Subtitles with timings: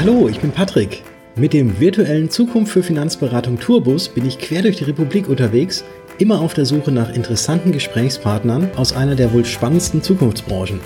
[0.00, 1.02] Hallo, ich bin Patrick.
[1.36, 5.84] Mit dem virtuellen Zukunft für Finanzberatung Tourbus bin ich quer durch die Republik unterwegs,
[6.18, 10.80] immer auf der Suche nach interessanten Gesprächspartnern aus einer der wohl spannendsten Zukunftsbranchen.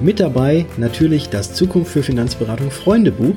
[0.00, 3.36] Mit dabei natürlich das Zukunft für Finanzberatung Freundebuch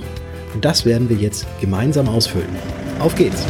[0.54, 2.56] und das werden wir jetzt gemeinsam ausfüllen.
[3.00, 3.46] Auf geht's!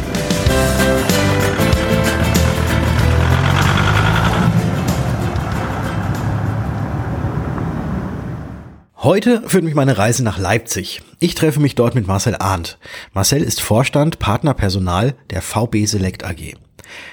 [9.02, 11.00] Heute führt mich meine Reise nach Leipzig.
[11.20, 12.76] Ich treffe mich dort mit Marcel Arndt.
[13.14, 16.52] Marcel ist Vorstand Partnerpersonal der VB Select AG.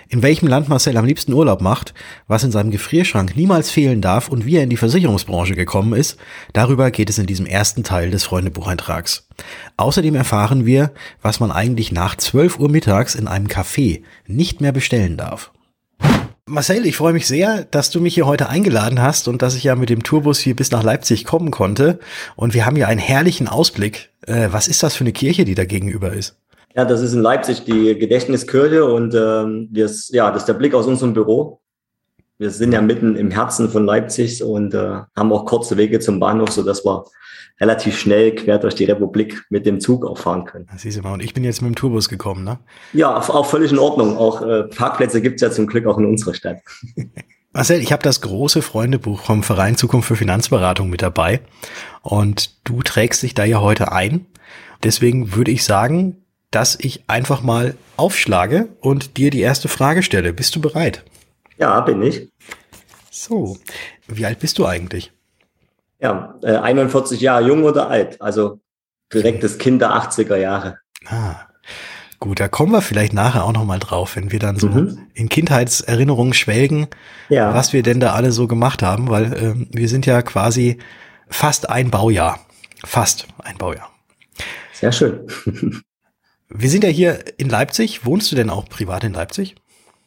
[0.09, 1.93] In welchem Land Marcel am liebsten Urlaub macht,
[2.27, 6.17] was in seinem Gefrierschrank niemals fehlen darf und wie er in die Versicherungsbranche gekommen ist,
[6.51, 9.25] darüber geht es in diesem ersten Teil des Freundebucheintrags.
[9.77, 10.91] Außerdem erfahren wir,
[11.21, 15.53] was man eigentlich nach 12 Uhr mittags in einem Café nicht mehr bestellen darf.
[16.49, 19.65] Marcel, ich freue mich sehr, dass du mich hier heute eingeladen hast und dass ich
[19.65, 21.99] ja mit dem Tourbus hier bis nach Leipzig kommen konnte.
[22.37, 24.11] Und wir haben ja einen herrlichen Ausblick.
[24.25, 26.37] Äh, was ist das für eine Kirche, die da gegenüber ist?
[26.73, 30.73] Ja, das ist in Leipzig die Gedächtniskirche und ähm, das, ja, das ist der Blick
[30.73, 31.59] aus unserem Büro.
[32.39, 36.19] Wir sind ja mitten im Herzen von Leipzig und äh, haben auch kurze Wege zum
[36.19, 37.05] Bahnhof, so dass wir
[37.59, 40.67] relativ schnell quer durch die Republik mit dem Zug auch fahren können.
[40.71, 41.13] Das siehst du mal.
[41.13, 42.59] Und ich bin jetzt mit dem Tourbus gekommen, ne?
[42.93, 44.17] Ja, auch völlig in Ordnung.
[44.17, 46.57] Auch äh, Parkplätze gibt's ja zum Glück auch in unserer Stadt.
[47.53, 51.39] Marcel, ich habe das große Freundebuch vom Verein Zukunft für Finanzberatung mit dabei
[52.03, 54.27] und du trägst dich da ja heute ein.
[54.83, 56.17] Deswegen würde ich sagen,
[56.51, 60.33] dass ich einfach mal aufschlage und dir die erste Frage stelle.
[60.33, 61.03] Bist du bereit?
[61.57, 62.31] Ja, bin ich.
[63.09, 63.57] So,
[64.07, 65.11] wie alt bist du eigentlich?
[65.99, 68.59] Ja, äh, 41 Jahre jung oder alt, also
[69.11, 70.77] direktes Kind der 80er Jahre.
[71.07, 71.35] Ah,
[72.19, 75.07] gut, da kommen wir vielleicht nachher auch noch mal drauf, wenn wir dann so mhm.
[75.13, 76.87] in Kindheitserinnerungen schwelgen,
[77.29, 77.53] ja.
[77.53, 80.77] was wir denn da alle so gemacht haben, weil äh, wir sind ja quasi
[81.27, 82.39] fast ein Baujahr.
[82.85, 83.89] Fast ein Baujahr.
[84.73, 85.27] Sehr schön.
[86.49, 88.05] wir sind ja hier in Leipzig.
[88.05, 89.55] Wohnst du denn auch privat in Leipzig?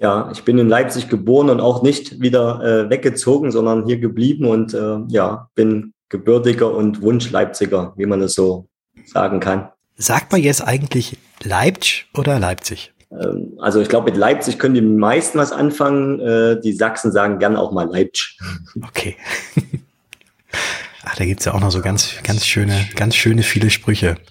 [0.00, 4.46] Ja, ich bin in Leipzig geboren und auch nicht wieder äh, weggezogen, sondern hier geblieben
[4.46, 8.66] und äh, ja, bin gebürtiger und Wunsch-Leipziger, wie man es so
[9.04, 9.68] sagen kann.
[9.96, 12.94] Sagt man jetzt eigentlich Leipzig oder Leipzig?
[13.12, 16.18] Ähm, also ich glaube, mit Leipzig können die meisten was anfangen.
[16.20, 18.38] Äh, die Sachsen sagen gern auch mal Leipzig.
[18.82, 19.16] Okay.
[21.04, 24.16] Ach, da gibt's ja auch noch so ganz, ganz schöne, ganz schöne viele Sprüche.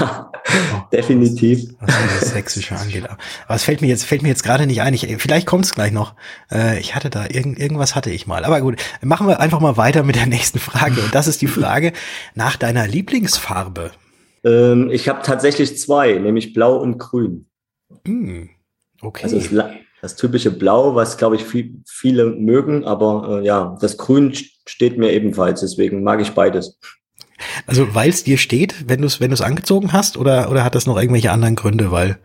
[0.00, 0.25] Ja,
[0.74, 1.74] oh, definitiv.
[1.80, 3.04] Was, was das Sächsische angeht.
[3.08, 4.94] Aber es fällt mir jetzt, fällt mir jetzt gerade nicht ein.
[4.94, 6.14] Ich, vielleicht kommt es gleich noch.
[6.50, 8.44] Äh, ich hatte da irgend, irgendwas hatte ich mal.
[8.44, 11.00] Aber gut, machen wir einfach mal weiter mit der nächsten Frage.
[11.00, 11.92] Und das ist die Frage
[12.34, 13.90] nach deiner Lieblingsfarbe.
[14.44, 17.46] Ähm, ich habe tatsächlich zwei, nämlich Blau und Grün.
[18.04, 18.44] Mm,
[19.02, 19.24] okay.
[19.24, 19.70] Also das,
[20.00, 24.32] das, typische Blau, was glaube ich viel, viele mögen, aber äh, ja, das Grün
[24.66, 25.60] steht mir ebenfalls.
[25.60, 26.78] Deswegen mag ich beides.
[27.66, 30.74] Also weil es dir steht, wenn du es wenn du's angezogen hast, oder, oder hat
[30.74, 31.90] das noch irgendwelche anderen Gründe?
[31.90, 32.18] Weil,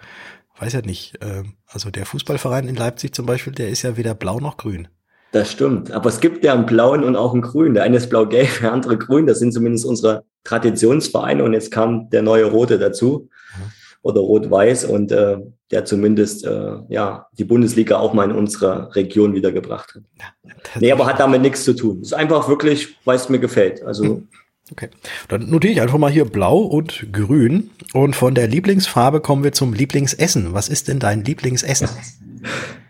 [0.60, 4.16] weiß ja nicht, äh, also der Fußballverein in Leipzig zum Beispiel, der ist ja weder
[4.16, 4.88] blau noch grün.
[5.32, 7.74] Das stimmt, aber es gibt ja einen blauen und auch einen grünen.
[7.74, 9.28] Der eine ist blau-gelb, der andere grün.
[9.28, 13.72] Das sind zumindest unsere Traditionsvereine und jetzt kam der neue rote dazu mhm.
[14.02, 15.38] oder rot-weiß und äh,
[15.72, 20.04] der zumindest äh, ja die Bundesliga auch mal in unsere Region wiedergebracht hat.
[20.20, 22.00] Ja, nee, aber hat damit nichts zu tun.
[22.02, 23.84] Es ist einfach wirklich, weil es mir gefällt.
[23.84, 24.28] Also mhm.
[24.72, 24.90] Okay.
[25.28, 27.72] Dann notiere ich einfach mal hier blau und grün.
[27.94, 30.54] Und von der Lieblingsfarbe kommen wir zum Lieblingsessen.
[30.54, 31.90] Was ist denn dein Lieblingsessen?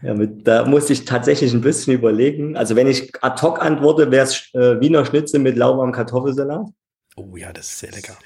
[0.01, 2.55] Ja, mit, da muss ich tatsächlich ein bisschen überlegen.
[2.55, 6.67] Also wenn ich ad hoc antworte, wäre es äh, Wiener Schnitzel mit lauwarmem Kartoffelsalat.
[7.15, 8.17] Oh ja, das ist sehr lecker.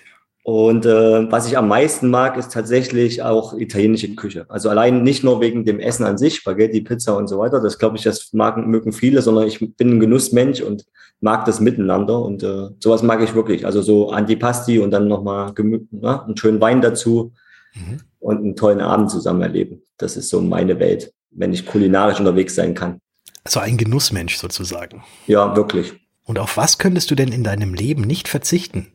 [0.46, 4.46] Und äh, was ich am meisten mag, ist tatsächlich auch italienische Küche.
[4.48, 7.60] Also allein nicht nur wegen dem Essen an sich, Spaghetti, Pizza und so weiter.
[7.60, 10.86] Das glaube ich, das mag, mögen viele, sondern ich bin ein Genussmensch und
[11.20, 12.22] mag das miteinander.
[12.22, 13.66] Und äh, sowas mag ich wirklich.
[13.66, 17.34] Also so Antipasti und dann nochmal ne, einen schönen Wein dazu
[17.74, 18.02] mhm.
[18.20, 19.82] und einen tollen Abend zusammen erleben.
[19.98, 23.00] Das ist so meine Welt, wenn ich kulinarisch unterwegs sein kann.
[23.44, 25.04] Also ein Genussmensch sozusagen.
[25.26, 25.94] Ja, wirklich.
[26.24, 28.92] Und auf was könntest du denn in deinem Leben nicht verzichten?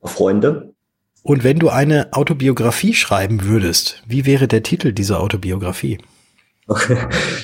[0.00, 0.71] Auf Freunde
[1.22, 5.98] und wenn du eine Autobiografie schreiben würdest, wie wäre der Titel dieser Autobiografie?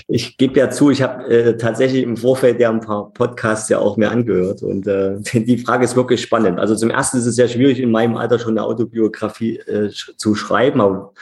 [0.07, 3.79] Ich gebe ja zu, ich habe äh, tatsächlich im Vorfeld ja ein paar Podcasts ja
[3.79, 6.59] auch mir angehört und äh, die Frage ist wirklich spannend.
[6.59, 10.35] Also zum ersten ist es ja schwierig, in meinem Alter schon eine Autobiografie äh, zu
[10.35, 11.13] schreiben, aber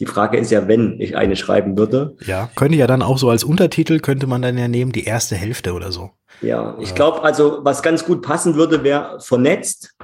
[0.00, 2.16] die Frage ist ja, wenn ich eine schreiben würde.
[2.26, 5.36] Ja, könnte ja dann auch so als Untertitel, könnte man dann ja nehmen, die erste
[5.36, 6.10] Hälfte oder so.
[6.42, 9.94] Ja, ich glaube also, was ganz gut passen würde, wäre vernetzt,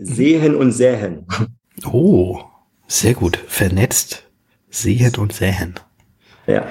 [0.00, 1.26] Sehen und Säen.
[1.92, 2.40] Oh,
[2.86, 3.36] sehr gut.
[3.46, 4.24] Vernetzt,
[4.70, 5.74] sehen und säen.
[6.46, 6.66] Ja.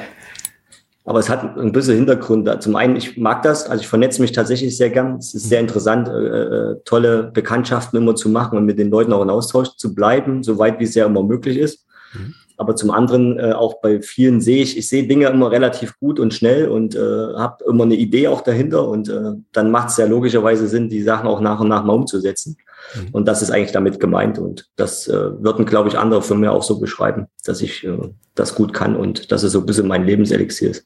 [1.05, 2.61] aber es hat ein bisschen Hintergrund.
[2.61, 5.17] Zum einen, ich mag das, also ich vernetze mich tatsächlich sehr gern.
[5.17, 9.13] Es ist sehr interessant, äh, äh, tolle Bekanntschaften immer zu machen und mit den Leuten
[9.13, 11.85] auch in Austausch zu bleiben, soweit wie es ja immer möglich ist.
[12.13, 12.35] Mhm.
[12.57, 16.19] Aber zum anderen äh, auch bei vielen sehe ich, ich sehe Dinge immer relativ gut
[16.19, 19.97] und schnell und äh, habe immer eine Idee auch dahinter und äh, dann macht es
[19.97, 22.57] ja logischerweise Sinn, die Sachen auch nach und nach mal umzusetzen.
[22.95, 23.09] Mhm.
[23.11, 26.51] Und das ist eigentlich damit gemeint und das äh, würden, glaube ich, andere von mir
[26.51, 27.97] auch so beschreiben, dass ich äh,
[28.35, 30.85] das gut kann und dass es so ein bisschen mein Lebenselixier ist.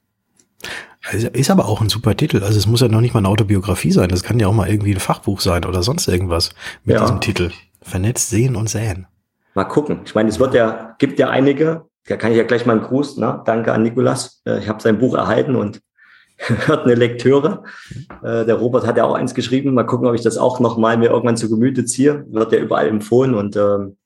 [1.05, 2.43] Also ist aber auch ein super Titel.
[2.43, 4.09] Also es muss ja noch nicht mal eine Autobiografie sein.
[4.09, 6.51] Das kann ja auch mal irgendwie ein Fachbuch sein oder sonst irgendwas
[6.85, 7.01] mit ja.
[7.01, 7.51] diesem Titel.
[7.81, 9.07] Vernetzt sehen und säen.
[9.53, 9.99] Mal gucken.
[10.05, 12.87] Ich meine, es wird ja, gibt ja einige, da kann ich ja gleich mal einen
[12.87, 13.41] Gruß, ne?
[13.45, 14.41] danke an Nikolas.
[14.45, 15.81] Äh, ich habe sein Buch erhalten und
[16.65, 17.63] hört eine Lektüre.
[18.23, 19.73] Äh, der Robert hat ja auch eins geschrieben.
[19.73, 22.25] Mal gucken, ob ich das auch nochmal mir irgendwann zu Gemüte ziehe.
[22.29, 23.97] Wird ja überall empfohlen und ähm,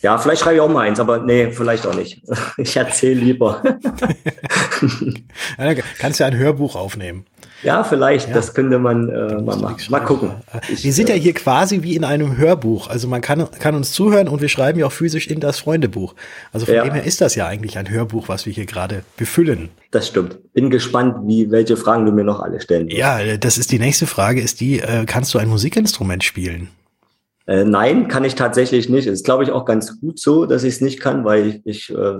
[0.00, 2.22] ja, vielleicht schreibe ich auch mal eins, aber nee, vielleicht auch nicht.
[2.56, 3.62] Ich erzähle lieber.
[5.98, 7.24] kannst ja ein Hörbuch aufnehmen.
[7.62, 8.34] Ja, vielleicht, ja.
[8.34, 9.78] das könnte man äh, mal machen.
[9.88, 10.30] Mal gucken.
[10.68, 12.88] Ich, wir sind ja äh, hier quasi wie in einem Hörbuch.
[12.88, 16.14] Also man kann, kann uns zuhören und wir schreiben ja auch physisch in das Freundebuch.
[16.52, 16.84] Also von ja.
[16.84, 19.70] dem her ist das ja eigentlich ein Hörbuch, was wir hier gerade befüllen.
[19.90, 20.38] Das stimmt.
[20.52, 22.98] Bin gespannt, wie, welche Fragen du mir noch alle stellen wirst.
[22.98, 26.68] Ja, das ist die nächste Frage, ist die, äh, kannst du ein Musikinstrument spielen?
[27.46, 29.06] Äh, nein, kann ich tatsächlich nicht.
[29.06, 31.60] Es ist, glaube ich, auch ganz gut so, dass ich es nicht kann, weil ich,
[31.64, 32.18] ich äh,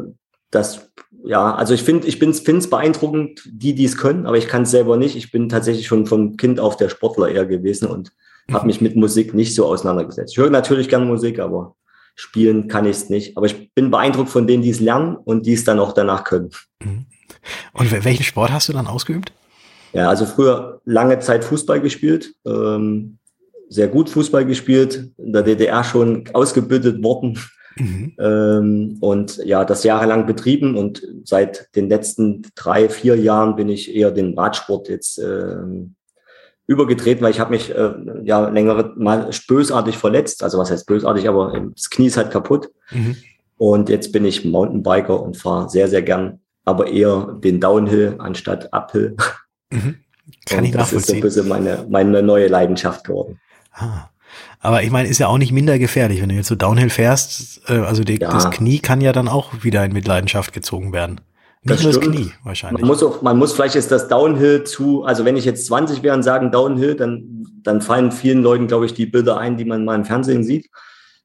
[0.50, 0.90] das,
[1.24, 4.62] ja, also ich finde, ich finde es beeindruckend, die, die es können, aber ich kann
[4.62, 5.16] es selber nicht.
[5.16, 8.12] Ich bin tatsächlich schon vom Kind auf der Sportler eher gewesen und
[8.50, 10.32] habe mich mit Musik nicht so auseinandergesetzt.
[10.32, 11.76] Ich höre natürlich gerne Musik, aber
[12.14, 13.36] spielen kann ich es nicht.
[13.36, 16.24] Aber ich bin beeindruckt von denen, die es lernen und die es dann auch danach
[16.24, 16.50] können.
[16.82, 17.06] Mhm.
[17.74, 19.32] Und welchen Sport hast du dann ausgeübt?
[19.92, 23.18] Ja, also früher lange Zeit Fußball gespielt, ähm,
[23.68, 27.38] sehr gut Fußball gespielt, in der DDR schon ausgebildet worden
[27.78, 28.12] Mhm.
[28.18, 33.94] Ähm, und ja, das jahrelang betrieben und seit den letzten drei, vier Jahren bin ich
[33.94, 35.94] eher den Radsport jetzt ähm,
[36.66, 37.94] übergetreten, weil ich habe mich äh,
[38.24, 40.42] ja längere mal bösartig verletzt.
[40.42, 42.70] Also was heißt bösartig, aber das Knie ist halt kaputt.
[42.90, 43.16] Mhm.
[43.56, 48.72] Und jetzt bin ich Mountainbiker und fahre sehr, sehr gern, aber eher den Downhill anstatt
[48.72, 49.16] Uphill.
[49.70, 49.96] Mhm.
[50.46, 50.92] Kann und ich das nachvollziehen.
[50.92, 53.40] Das ist so ein bisschen meine, meine neue Leidenschaft geworden.
[53.72, 54.10] Ah.
[54.60, 57.62] Aber ich meine, ist ja auch nicht minder gefährlich, wenn du jetzt so Downhill fährst.
[57.68, 58.30] Äh, also die, ja.
[58.30, 61.20] das Knie kann ja dann auch wieder in Mitleidenschaft gezogen werden.
[61.62, 62.80] Nicht das nur das Knie wahrscheinlich.
[62.80, 66.02] Man muss auch, man muss vielleicht ist das Downhill zu, also wenn ich jetzt 20
[66.02, 69.64] wäre und sagen Downhill, dann, dann fallen vielen Leuten, glaube ich, die Bilder ein, die
[69.64, 70.70] man mal im Fernsehen sieht.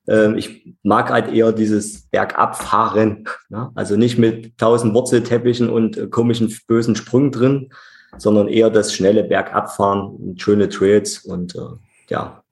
[0.07, 3.71] Ähm, ich mag halt eher dieses Bergabfahren, ne?
[3.75, 7.69] also nicht mit tausend Wurzelteppichen und äh, komischen bösen Sprüngen drin,
[8.17, 11.59] sondern eher das schnelle Bergabfahren, schöne Trails und äh,
[12.09, 12.42] ja,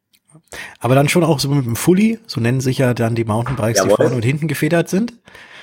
[0.80, 3.80] aber dann schon auch so mit dem Fully, so nennen sich ja dann die Mountainbikes,
[3.80, 3.90] Jawohl.
[3.90, 5.14] die vorne und hinten gefedert sind.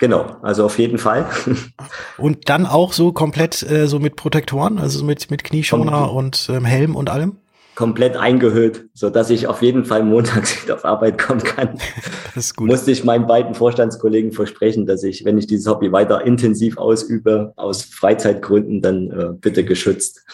[0.00, 1.26] Genau, also auf jeden Fall.
[2.18, 6.64] und dann auch so komplett äh, so mit Protektoren, also mit, mit Knieschoner und ähm,
[6.64, 7.36] Helm und allem?
[7.74, 11.78] Komplett eingehüllt, so dass ich auf jeden Fall montags wieder auf Arbeit kommen kann.
[12.34, 12.68] das ist gut.
[12.68, 17.52] Musste ich meinen beiden Vorstandskollegen versprechen, dass ich, wenn ich dieses Hobby weiter intensiv ausübe,
[17.56, 20.24] aus Freizeitgründen, dann äh, bitte geschützt.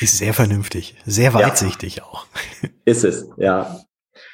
[0.00, 2.04] Ist sehr vernünftig, sehr weitsichtig ja.
[2.04, 2.26] auch.
[2.84, 3.76] Ist es, ja.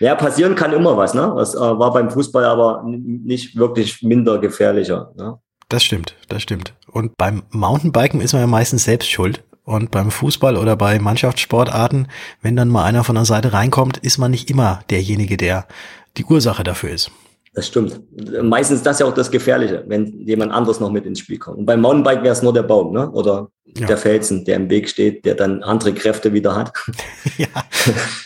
[0.00, 1.34] Ja, passieren kann immer was, ne?
[1.36, 5.12] Das äh, war beim Fußball aber nicht wirklich minder gefährlicher.
[5.16, 5.38] Ne?
[5.68, 6.74] Das stimmt, das stimmt.
[6.86, 9.44] Und beim Mountainbiken ist man ja meistens selbst schuld.
[9.64, 12.08] Und beim Fußball oder bei Mannschaftssportarten,
[12.42, 15.66] wenn dann mal einer von der Seite reinkommt, ist man nicht immer derjenige, der
[16.18, 17.10] die Ursache dafür ist.
[17.54, 18.00] Das stimmt.
[18.42, 21.58] Meistens ist das ja auch das Gefährliche, wenn jemand anderes noch mit ins Spiel kommt.
[21.58, 23.08] Und beim Mountainbike wäre es nur der Baum, ne?
[23.12, 23.86] Oder ja.
[23.86, 26.72] der Felsen, der im Weg steht, der dann andere Kräfte wieder hat.
[27.38, 27.46] ja.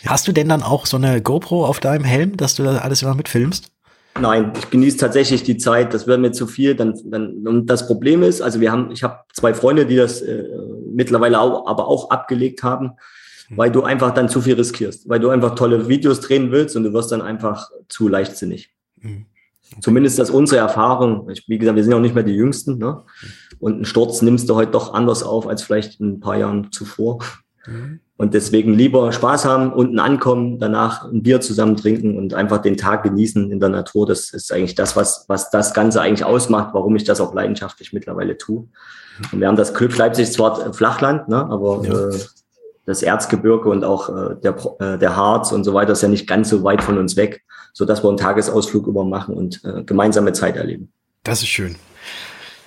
[0.06, 3.02] Hast du denn dann auch so eine GoPro auf deinem Helm, dass du das alles
[3.02, 3.70] immer mitfilmst?
[4.18, 5.92] Nein, ich genieße tatsächlich die Zeit.
[5.92, 6.74] Das wäre mir zu viel.
[6.74, 10.22] Dann, dann, und das Problem ist, also wir haben, ich habe zwei Freunde, die das
[10.22, 10.44] äh,
[10.90, 12.92] mittlerweile auch, aber auch abgelegt haben,
[13.48, 13.58] mhm.
[13.58, 16.84] weil du einfach dann zu viel riskierst, weil du einfach tolle Videos drehen willst und
[16.84, 18.70] du wirst dann einfach zu leichtsinnig.
[19.00, 19.26] Mhm.
[19.70, 19.80] Okay.
[19.82, 21.28] Zumindest ist das unsere Erfahrung.
[21.30, 22.78] Ich, wie gesagt, wir sind ja auch nicht mehr die Jüngsten.
[22.78, 23.02] Ne?
[23.58, 27.18] Und einen Sturz nimmst du heute doch anders auf als vielleicht ein paar Jahren zuvor.
[27.66, 28.00] Mhm.
[28.16, 32.76] Und deswegen lieber Spaß haben, unten ankommen, danach ein Bier zusammen trinken und einfach den
[32.76, 34.06] Tag genießen in der Natur.
[34.06, 37.92] Das ist eigentlich das, was, was das Ganze eigentlich ausmacht, warum ich das auch leidenschaftlich
[37.92, 38.62] mittlerweile tue.
[38.62, 38.68] Mhm.
[39.32, 41.36] Und wir haben das Glück, Leipzig zwar Flachland, ne?
[41.36, 42.08] aber ja.
[42.08, 42.18] äh,
[42.88, 46.26] das Erzgebirge und auch äh, der, äh, der Harz und so weiter ist ja nicht
[46.26, 49.82] ganz so weit von uns weg, so dass wir einen Tagesausflug über machen und äh,
[49.84, 50.90] gemeinsame Zeit erleben.
[51.22, 51.76] Das ist schön.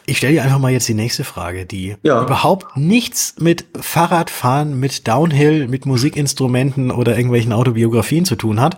[0.06, 2.22] Ich stelle dir einfach mal jetzt die nächste Frage, die ja.
[2.22, 8.78] überhaupt nichts mit Fahrradfahren, mit Downhill, mit Musikinstrumenten oder irgendwelchen Autobiografien zu tun hat.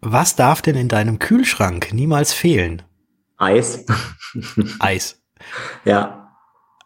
[0.00, 2.82] Was darf denn in deinem Kühlschrank niemals fehlen?
[3.36, 3.84] Eis.
[4.78, 5.18] Eis.
[5.84, 6.21] Ja,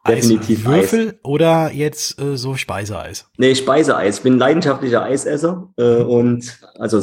[0.06, 1.14] definitiv Würfel Eis.
[1.22, 3.28] oder jetzt äh, so Speiseeis?
[3.38, 4.18] Nee, Speiseeis.
[4.18, 7.02] Ich bin leidenschaftlicher Eisesser äh, und also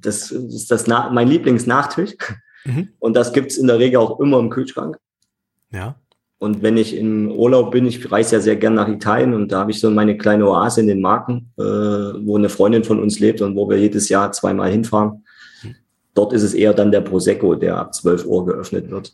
[0.00, 2.14] das ist das Na mein Lieblingsnachtisch.
[2.64, 2.88] Mhm.
[2.98, 4.98] Und das gibt's in der Regel auch immer im Kühlschrank.
[5.72, 5.96] Ja.
[6.38, 9.60] Und wenn ich im Urlaub bin, ich reise ja sehr gern nach Italien und da
[9.60, 13.20] habe ich so meine kleine Oase in den Marken, äh, wo eine Freundin von uns
[13.20, 15.24] lebt und wo wir jedes Jahr zweimal hinfahren.
[15.62, 15.76] Mhm.
[16.14, 19.12] Dort ist es eher dann der Prosecco, der ab 12 Uhr geöffnet wird.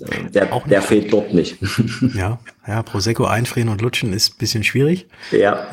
[0.00, 1.58] Äh, der, Auch der fehlt dort nicht.
[2.14, 5.08] Ja, ja, Prosecco einfrieren und lutschen ist ein bisschen schwierig.
[5.30, 5.66] Ja.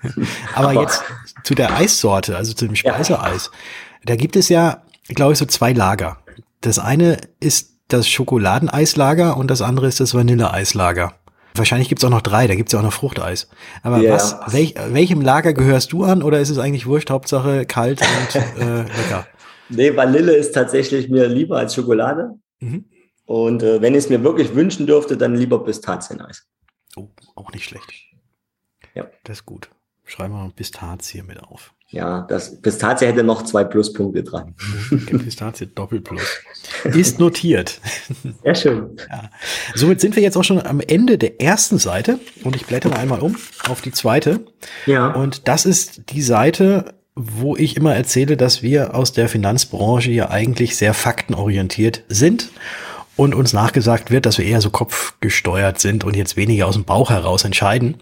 [0.54, 1.02] Aber, Aber jetzt
[1.44, 3.50] zu der Eissorte, also zu dem Speiseeis.
[3.52, 3.58] Ja.
[4.04, 6.18] Da gibt es ja, glaube ich, so zwei Lager.
[6.60, 11.14] Das eine ist das Schokoladeneislager und das andere ist das Vanilleeislager.
[11.54, 13.48] Wahrscheinlich gibt's auch noch drei, da gibt's ja auch noch Fruchteis.
[13.82, 17.64] Aber ja, was, welch, welchem Lager gehörst du an oder ist es eigentlich wurscht, Hauptsache
[17.64, 19.26] kalt und äh, lecker?
[19.68, 22.34] Nee, Vanille ist tatsächlich mir lieber als Schokolade.
[22.60, 22.84] Mhm.
[23.26, 26.46] Und äh, wenn ich es mir wirklich wünschen dürfte, dann lieber Pistazieneis.
[26.96, 27.92] Oh, auch nicht schlecht.
[28.94, 29.06] Ja.
[29.24, 29.68] Das ist gut.
[30.04, 31.74] Schreiben wir mal Pistazie mit auf.
[31.88, 34.54] Ja, das Pistazie hätte noch zwei Pluspunkte dran.
[35.06, 36.42] Pistazie Doppelplus.
[36.84, 37.80] Ist notiert.
[38.42, 38.96] Sehr schön.
[39.10, 39.30] Ja.
[39.74, 43.20] Somit sind wir jetzt auch schon am Ende der ersten Seite und ich blättere einmal
[43.20, 43.36] um
[43.68, 44.46] auf die zweite.
[44.86, 45.12] Ja.
[45.12, 50.30] Und das ist die Seite, wo ich immer erzähle, dass wir aus der Finanzbranche ja
[50.30, 52.50] eigentlich sehr faktenorientiert sind
[53.16, 56.84] und uns nachgesagt wird, dass wir eher so kopfgesteuert sind und jetzt weniger aus dem
[56.84, 57.96] Bauch heraus entscheiden.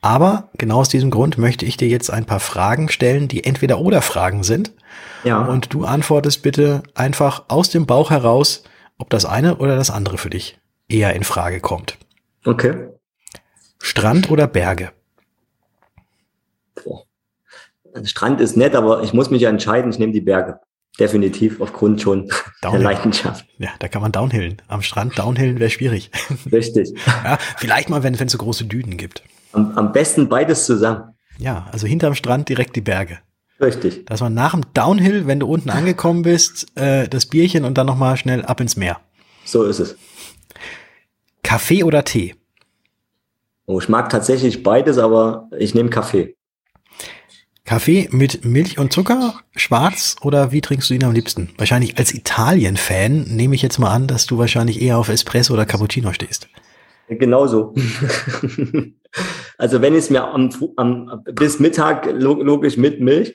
[0.00, 3.80] Aber genau aus diesem Grund möchte ich dir jetzt ein paar Fragen stellen, die entweder
[3.80, 4.72] oder Fragen sind.
[5.24, 5.44] Ja.
[5.44, 8.64] Und du antwortest bitte einfach aus dem Bauch heraus,
[8.98, 11.98] ob das eine oder das andere für dich eher in Frage kommt.
[12.44, 12.88] Okay.
[13.80, 14.90] Strand oder Berge?
[16.84, 17.04] Boah.
[18.04, 20.60] Strand ist nett, aber ich muss mich ja entscheiden, ich nehme die Berge
[20.98, 22.28] definitiv aufgrund schon
[22.62, 22.80] Downhill.
[22.80, 23.46] der Leidenschaft.
[23.58, 24.60] Ja, da kann man downhillen.
[24.68, 26.10] Am Strand downhillen wäre schwierig.
[26.52, 26.90] Richtig.
[27.24, 29.22] Ja, vielleicht mal, wenn es so große Dünen gibt.
[29.52, 31.14] Am, am besten beides zusammen.
[31.38, 33.18] Ja, also hinterm Strand direkt die Berge.
[33.60, 34.06] Richtig.
[34.06, 37.86] Dass man nach dem Downhill, wenn du unten angekommen bist, äh, das Bierchen und dann
[37.86, 39.00] nochmal schnell ab ins Meer.
[39.44, 39.96] So ist es.
[41.42, 42.34] Kaffee oder Tee?
[43.66, 46.36] Oh, ich mag tatsächlich beides, aber ich nehme Kaffee.
[47.68, 51.50] Kaffee mit Milch und Zucker, schwarz oder wie trinkst du ihn am liebsten?
[51.58, 55.66] Wahrscheinlich als Italien-Fan nehme ich jetzt mal an, dass du wahrscheinlich eher auf Espresso oder
[55.66, 56.48] Cappuccino stehst.
[57.10, 57.74] Genauso.
[59.58, 63.34] also wenn ich es mir am, am, bis Mittag logisch mit Milch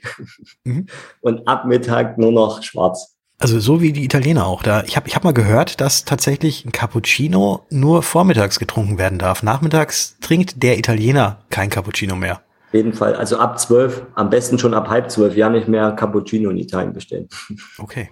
[0.64, 0.88] mhm.
[1.22, 3.16] und ab Mittag nur noch schwarz.
[3.38, 4.64] Also so wie die Italiener auch.
[4.64, 9.20] Da ich habe ich hab mal gehört, dass tatsächlich ein Cappuccino nur vormittags getrunken werden
[9.20, 9.44] darf.
[9.44, 12.42] Nachmittags trinkt der Italiener kein Cappuccino mehr
[12.74, 16.50] jeden Fall, also ab zwölf, am besten schon ab halb zwölf, ja nicht mehr Cappuccino
[16.50, 17.28] in Italien bestellen.
[17.78, 18.10] Okay.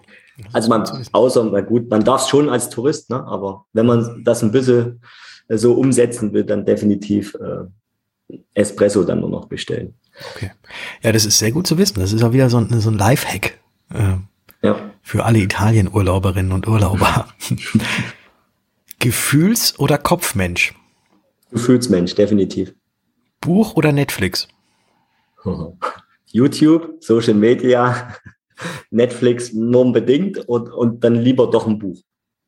[0.54, 3.24] Also man, außer, na gut, man darf es schon als Tourist, ne?
[3.28, 5.02] aber wenn man das ein bisschen
[5.50, 9.94] äh, so umsetzen will, dann definitiv äh, Espresso dann nur noch bestellen.
[10.36, 10.52] Okay.
[11.04, 12.00] Ja, das ist sehr gut zu wissen.
[12.00, 13.60] Das ist auch wieder so ein, so ein Lifehack
[13.94, 14.16] äh,
[14.66, 14.92] ja.
[15.02, 17.28] für alle Italien-Urlauberinnen und Urlauber.
[19.00, 20.74] Gefühls- oder Kopfmensch?
[21.52, 22.74] Gefühlsmensch, definitiv.
[23.42, 24.48] Buch oder Netflix?
[26.28, 28.16] YouTube, Social Media,
[28.92, 32.00] Netflix nur unbedingt und, und dann lieber doch ein Buch.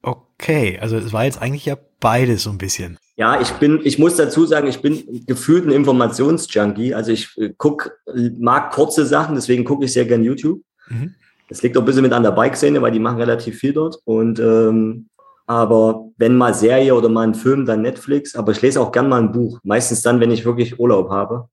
[0.02, 2.98] Okay, also es war jetzt eigentlich ja beides so ein bisschen.
[3.16, 6.94] Ja, ich bin, ich muss dazu sagen, ich bin gefühlt ein Informationsjunkie.
[6.94, 7.92] Also ich äh, guck,
[8.38, 10.62] mag kurze Sachen, deswegen gucke ich sehr gern YouTube.
[10.90, 11.16] Mhm.
[11.48, 13.98] Das liegt auch ein bisschen mit an der Bike-Szene, weil die machen relativ viel dort.
[14.06, 15.08] Und ähm,
[15.46, 18.36] aber wenn mal Serie oder mal ein Film, dann Netflix.
[18.36, 19.60] Aber ich lese auch gern mal ein Buch.
[19.64, 21.50] Meistens dann, wenn ich wirklich Urlaub habe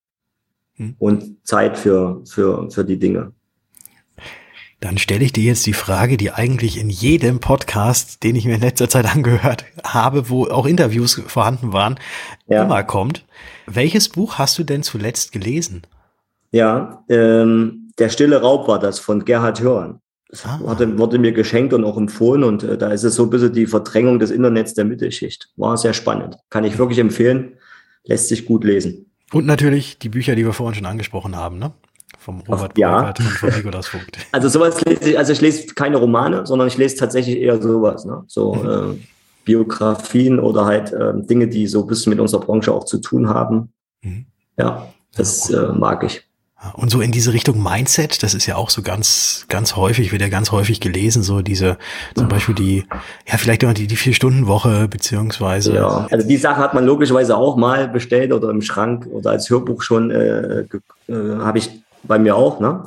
[0.76, 0.94] hm.
[0.98, 3.32] und Zeit für, für, für die Dinge.
[4.80, 8.54] Dann stelle ich dir jetzt die Frage, die eigentlich in jedem Podcast, den ich mir
[8.54, 11.98] in letzter Zeit angehört habe, wo auch Interviews vorhanden waren,
[12.46, 12.64] ja.
[12.64, 13.26] immer kommt.
[13.66, 15.82] Welches Buch hast du denn zuletzt gelesen?
[16.50, 20.00] Ja, ähm, Der stille Raub war das von Gerhard Hörn.
[20.30, 20.60] Das ah.
[20.62, 23.52] wurde, wurde, mir geschenkt und auch empfohlen und äh, da ist es so ein bisschen
[23.52, 25.48] die Verdrängung des Internets der Mittelschicht.
[25.56, 26.36] War sehr spannend.
[26.50, 27.54] Kann ich wirklich empfehlen.
[28.04, 29.10] Lässt sich gut lesen.
[29.32, 31.72] Und natürlich die Bücher, die wir vorhin schon angesprochen haben, ne?
[32.18, 33.08] Vom Robert ja.
[33.08, 34.18] und vom Nikolaus Vogt.
[34.32, 38.04] Also sowas lese ich, also ich lese keine Romane, sondern ich lese tatsächlich eher sowas,
[38.04, 38.24] ne?
[38.26, 38.68] So mhm.
[38.68, 38.98] äh,
[39.44, 43.28] Biografien oder halt äh, Dinge, die so ein bisschen mit unserer Branche auch zu tun
[43.28, 43.72] haben.
[44.02, 44.26] Mhm.
[44.58, 46.22] Ja, das ja, äh, mag ich.
[46.74, 50.20] Und so in diese Richtung Mindset, das ist ja auch so ganz, ganz häufig, wird
[50.20, 51.78] ja ganz häufig gelesen, so diese,
[52.14, 52.84] zum Beispiel die,
[53.26, 55.74] ja, vielleicht immer die, die Vier-Stunden-Woche, beziehungsweise.
[55.74, 59.48] Ja, also die Sache hat man logischerweise auch mal bestellt oder im Schrank oder als
[59.48, 62.84] Hörbuch schon, äh, äh, habe ich bei mir auch, ne?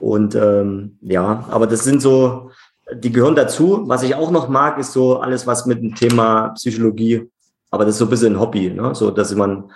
[0.00, 2.50] Und ähm, ja, aber das sind so,
[2.94, 3.84] die gehören dazu.
[3.86, 7.28] Was ich auch noch mag, ist so alles, was mit dem Thema Psychologie
[7.70, 8.94] aber das ist so ein bisschen ein Hobby, ne?
[8.94, 9.70] so dass man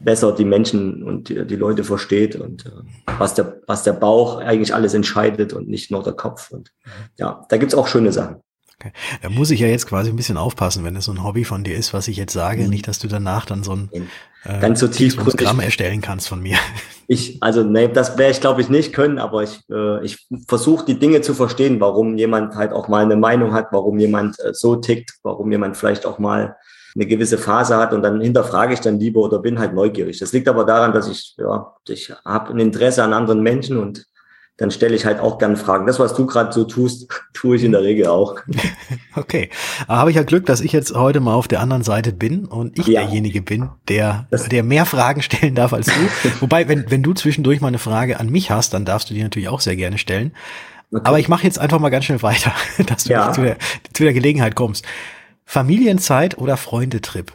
[0.00, 2.70] besser die Menschen und die, die Leute versteht und äh,
[3.18, 6.50] was, der, was der Bauch eigentlich alles entscheidet und nicht nur der Kopf.
[6.50, 6.70] Und
[7.16, 8.36] ja, da gibt's auch schöne Sachen.
[8.80, 8.92] Okay.
[9.22, 11.64] Da muss ich ja jetzt quasi ein bisschen aufpassen, wenn es so ein Hobby von
[11.64, 12.70] dir ist, was ich jetzt sage, mhm.
[12.70, 13.90] nicht, dass du danach dann so ein
[14.44, 16.56] äh, ganz so Programm erstellen kannst von mir.
[17.10, 20.84] Ich, also nee, das werde ich glaube ich nicht können, aber ich, äh, ich versuche
[20.84, 24.52] die Dinge zu verstehen, warum jemand halt auch mal eine Meinung hat, warum jemand äh,
[24.52, 26.56] so tickt, warum jemand vielleicht auch mal
[26.98, 30.18] eine gewisse Phase hat und dann hinterfrage ich dann lieber oder bin halt neugierig.
[30.18, 34.04] Das liegt aber daran, dass ich, ja, ich habe ein Interesse an anderen Menschen und
[34.56, 35.86] dann stelle ich halt auch gern Fragen.
[35.86, 38.36] Das, was du gerade so tust, tue ich in der Regel auch.
[39.14, 39.50] Okay.
[39.88, 42.44] Aber habe ich ja Glück, dass ich jetzt heute mal auf der anderen Seite bin
[42.44, 43.00] und ich ja.
[43.00, 45.92] derjenige bin, der, der mehr Fragen stellen darf als du.
[46.40, 49.22] Wobei, wenn, wenn du zwischendurch mal eine Frage an mich hast, dann darfst du die
[49.22, 50.32] natürlich auch sehr gerne stellen.
[50.92, 51.02] Okay.
[51.04, 52.52] Aber ich mache jetzt einfach mal ganz schnell weiter,
[52.86, 53.32] dass du ja.
[53.32, 53.56] zu, der,
[53.92, 54.86] zu der Gelegenheit kommst.
[55.48, 57.32] Familienzeit oder Freundetrip?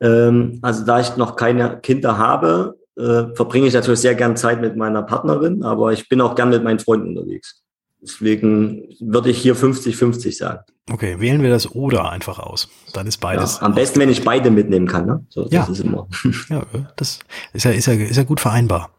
[0.00, 4.60] Ähm, also da ich noch keine Kinder habe, äh, verbringe ich natürlich sehr gern Zeit
[4.60, 7.62] mit meiner Partnerin, aber ich bin auch gern mit meinen Freunden unterwegs.
[8.02, 10.58] Deswegen würde ich hier 50-50 sagen.
[10.90, 12.68] Okay, wählen wir das oder einfach aus.
[12.92, 13.58] Dann ist beides.
[13.60, 15.06] Ja, am besten, wenn ich beide mitnehmen kann.
[15.06, 15.24] Ne?
[15.28, 15.60] So, ja.
[15.60, 16.08] Das ist immer.
[16.48, 17.20] ja, das
[17.52, 18.90] ist ja, ist, ja, ist ja gut vereinbar.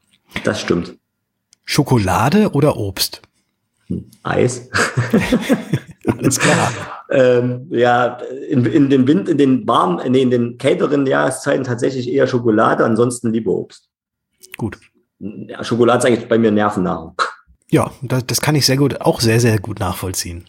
[0.45, 0.95] Das stimmt.
[1.65, 3.21] Schokolade oder Obst?
[3.87, 4.69] Hm, Eis.
[6.07, 6.71] Alles klar.
[7.09, 8.17] ähm, ja,
[8.49, 12.83] in, in den Wind, in den warmen, nee, in den kälteren Jahreszeiten tatsächlich eher Schokolade,
[12.85, 13.89] ansonsten lieber Obst.
[14.57, 14.77] Gut.
[15.19, 17.21] Ja, Schokolade ist eigentlich bei mir Nervennahrung.
[17.69, 20.45] Ja, das, das kann ich sehr gut, auch sehr, sehr gut nachvollziehen.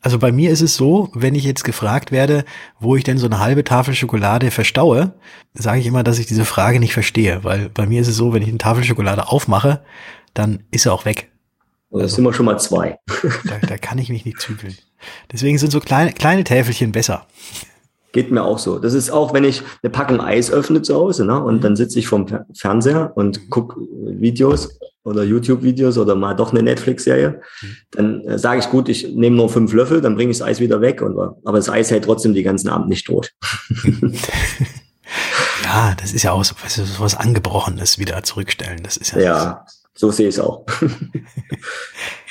[0.00, 2.44] Also bei mir ist es so, wenn ich jetzt gefragt werde,
[2.78, 5.14] wo ich denn so eine halbe Tafel Schokolade verstaue,
[5.54, 8.32] sage ich immer, dass ich diese Frage nicht verstehe, weil bei mir ist es so,
[8.32, 9.82] wenn ich eine Tafel Schokolade aufmache,
[10.32, 11.32] dann ist sie auch weg.
[11.90, 12.98] Das also, sind wir schon mal zwei.
[13.44, 14.76] Da, da kann ich mich nicht zügeln.
[15.32, 17.26] Deswegen sind so kleine, kleine Täfelchen besser.
[18.12, 18.78] Geht mir auch so.
[18.78, 21.42] Das ist auch, wenn ich eine Packung Eis öffne zu Hause, ne?
[21.42, 23.50] Und dann sitze ich vorm Fernseher und mhm.
[23.50, 27.40] gucke Videos oder YouTube-Videos oder mal doch eine Netflix-Serie.
[27.60, 27.76] Mhm.
[27.90, 30.60] Dann äh, sage ich, gut, ich nehme nur fünf Löffel, dann bringe ich das Eis
[30.60, 31.02] wieder weg.
[31.02, 33.30] Und, aber das Eis hält trotzdem die ganzen Abend nicht durch.
[35.64, 38.82] ja, das ist ja auch so, was, was Angebrochenes wieder zurückstellen.
[38.82, 39.20] Das ist ja.
[39.20, 40.64] Ja, so sehe ich es auch.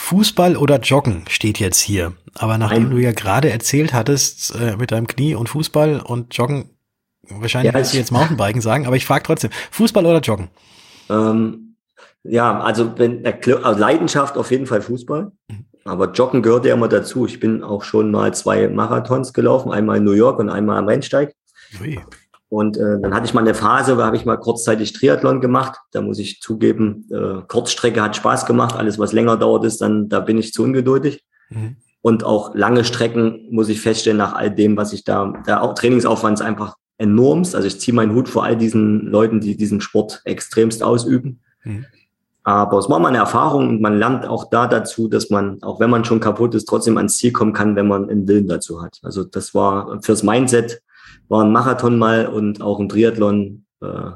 [0.00, 2.14] Fußball oder Joggen steht jetzt hier.
[2.34, 6.34] Aber nachdem Ein, du ja gerade erzählt hattest äh, mit deinem Knie und Fußball und
[6.36, 6.70] Joggen,
[7.28, 10.48] wahrscheinlich ja, willst du jetzt Mountainbiken sagen, aber ich frage trotzdem, Fußball oder Joggen?
[11.10, 11.76] Ähm,
[12.24, 15.30] ja, also wenn also Leidenschaft auf jeden Fall Fußball.
[15.48, 15.64] Mhm.
[15.84, 17.26] Aber Joggen gehört ja immer dazu.
[17.26, 20.88] Ich bin auch schon mal zwei Marathons gelaufen, einmal in New York und einmal am
[20.88, 21.34] Rennsteig.
[21.80, 22.00] Ui.
[22.50, 25.78] Und äh, dann hatte ich mal eine Phase, da habe ich mal kurzzeitig Triathlon gemacht.
[25.92, 28.74] Da muss ich zugeben, äh, Kurzstrecke hat Spaß gemacht.
[28.74, 31.24] Alles, was länger dauert, ist dann, da bin ich zu ungeduldig.
[31.48, 31.76] Mhm.
[32.02, 36.40] Und auch lange Strecken muss ich feststellen, nach all dem, was ich da, der Trainingsaufwand
[36.40, 37.54] ist einfach enormst.
[37.54, 41.40] Also ich ziehe meinen Hut vor all diesen Leuten, die diesen Sport extremst ausüben.
[41.62, 41.86] Mhm.
[42.42, 45.78] Aber es war mal eine Erfahrung und man lernt auch da dazu, dass man, auch
[45.78, 48.82] wenn man schon kaputt ist, trotzdem ans Ziel kommen kann, wenn man einen Willen dazu
[48.82, 48.98] hat.
[49.02, 50.82] Also das war fürs Mindset
[51.30, 53.64] war ein Marathon mal und auch ein Triathlon.
[53.80, 54.10] Äh,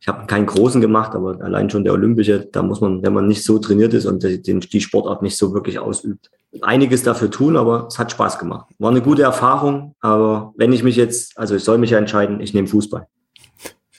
[0.00, 3.26] ich habe keinen großen gemacht, aber allein schon der Olympische, da muss man, wenn man
[3.26, 6.30] nicht so trainiert ist und die, die Sportart nicht so wirklich ausübt,
[6.60, 8.66] einiges dafür tun, aber es hat Spaß gemacht.
[8.78, 12.40] War eine gute Erfahrung, aber wenn ich mich jetzt, also ich soll mich ja entscheiden,
[12.40, 13.06] ich nehme Fußball.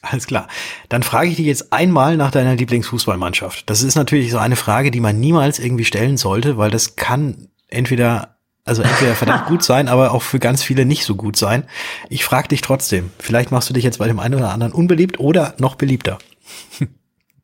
[0.03, 0.47] Alles klar.
[0.89, 3.67] Dann frage ich dich jetzt einmal nach deiner Lieblingsfußballmannschaft.
[3.67, 7.49] Das ist natürlich so eine Frage, die man niemals irgendwie stellen sollte, weil das kann
[7.67, 8.34] entweder
[8.65, 11.65] also entweder verdammt gut sein, aber auch für ganz viele nicht so gut sein.
[12.09, 15.19] Ich frage dich trotzdem, vielleicht machst du dich jetzt bei dem einen oder anderen unbeliebt
[15.19, 16.17] oder noch beliebter.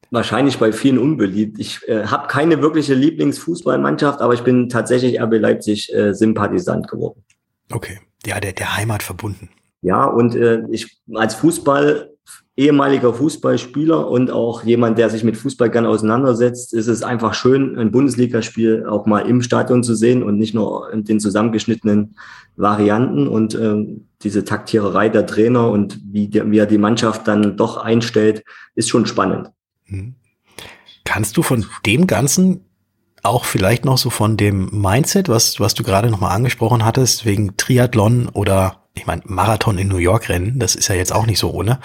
[0.09, 1.57] Wahrscheinlich bei vielen unbeliebt.
[1.59, 7.23] Ich äh, habe keine wirkliche Lieblingsfußballmannschaft, aber ich bin tatsächlich RB Leipzig äh, Sympathisant geworden.
[7.71, 9.49] Okay, ja, der, der Heimat verbunden.
[9.81, 12.10] Ja, und äh, ich als Fußball
[12.57, 17.77] ehemaliger Fußballspieler und auch jemand, der sich mit Fußball gern auseinandersetzt, ist es einfach schön,
[17.77, 22.15] ein Bundesligaspiel auch mal im Stadion zu sehen und nicht nur in den zusammengeschnittenen
[22.57, 23.85] Varianten und äh,
[24.21, 28.43] diese Taktiererei der Trainer und wie, der, wie er die Mannschaft dann doch einstellt,
[28.75, 29.49] ist schon spannend.
[29.85, 30.15] Hm.
[31.05, 32.65] Kannst du von dem Ganzen
[33.23, 37.55] auch vielleicht noch so von dem Mindset, was, was du gerade nochmal angesprochen hattest, wegen
[37.55, 41.39] Triathlon oder ich meine, Marathon in New York rennen, das ist ja jetzt auch nicht
[41.39, 41.79] so ohne.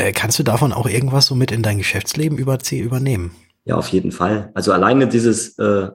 [0.00, 3.32] Äh, kannst du davon auch irgendwas so mit in dein Geschäftsleben über übernehmen?
[3.66, 4.50] Ja, auf jeden Fall.
[4.54, 5.90] Also alleine dieses äh,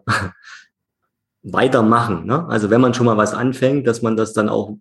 [1.42, 2.26] Weitermachen.
[2.26, 2.46] Ne?
[2.48, 4.76] Also wenn man schon mal was anfängt, dass man das dann auch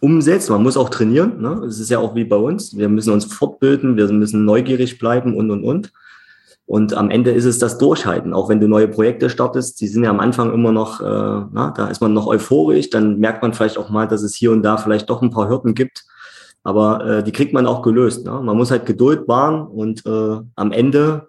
[0.00, 0.50] umsetzt.
[0.50, 1.40] Man muss auch trainieren.
[1.40, 1.62] Ne?
[1.66, 2.76] Es ist ja auch wie bei uns.
[2.76, 5.92] Wir müssen uns fortbilden, wir müssen neugierig bleiben und, und, und.
[6.66, 9.80] Und am Ende ist es das Durchhalten, auch wenn du neue Projekte startest.
[9.80, 12.90] Die sind ja am Anfang immer noch, äh, na, da ist man noch euphorisch.
[12.90, 15.48] Dann merkt man vielleicht auch mal, dass es hier und da vielleicht doch ein paar
[15.48, 16.04] Hürden gibt.
[16.68, 18.26] Aber äh, die kriegt man auch gelöst.
[18.26, 18.32] Ne?
[18.42, 21.26] Man muss halt Geduld wahren und äh, am Ende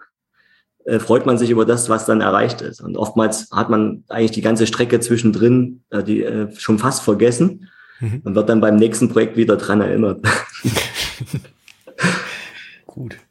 [0.84, 2.82] äh, freut man sich über das, was dann erreicht ist.
[2.82, 7.70] Und oftmals hat man eigentlich die ganze Strecke zwischendrin äh, die, äh, schon fast vergessen
[8.02, 8.20] mhm.
[8.26, 10.26] und wird dann beim nächsten Projekt wieder dran erinnert.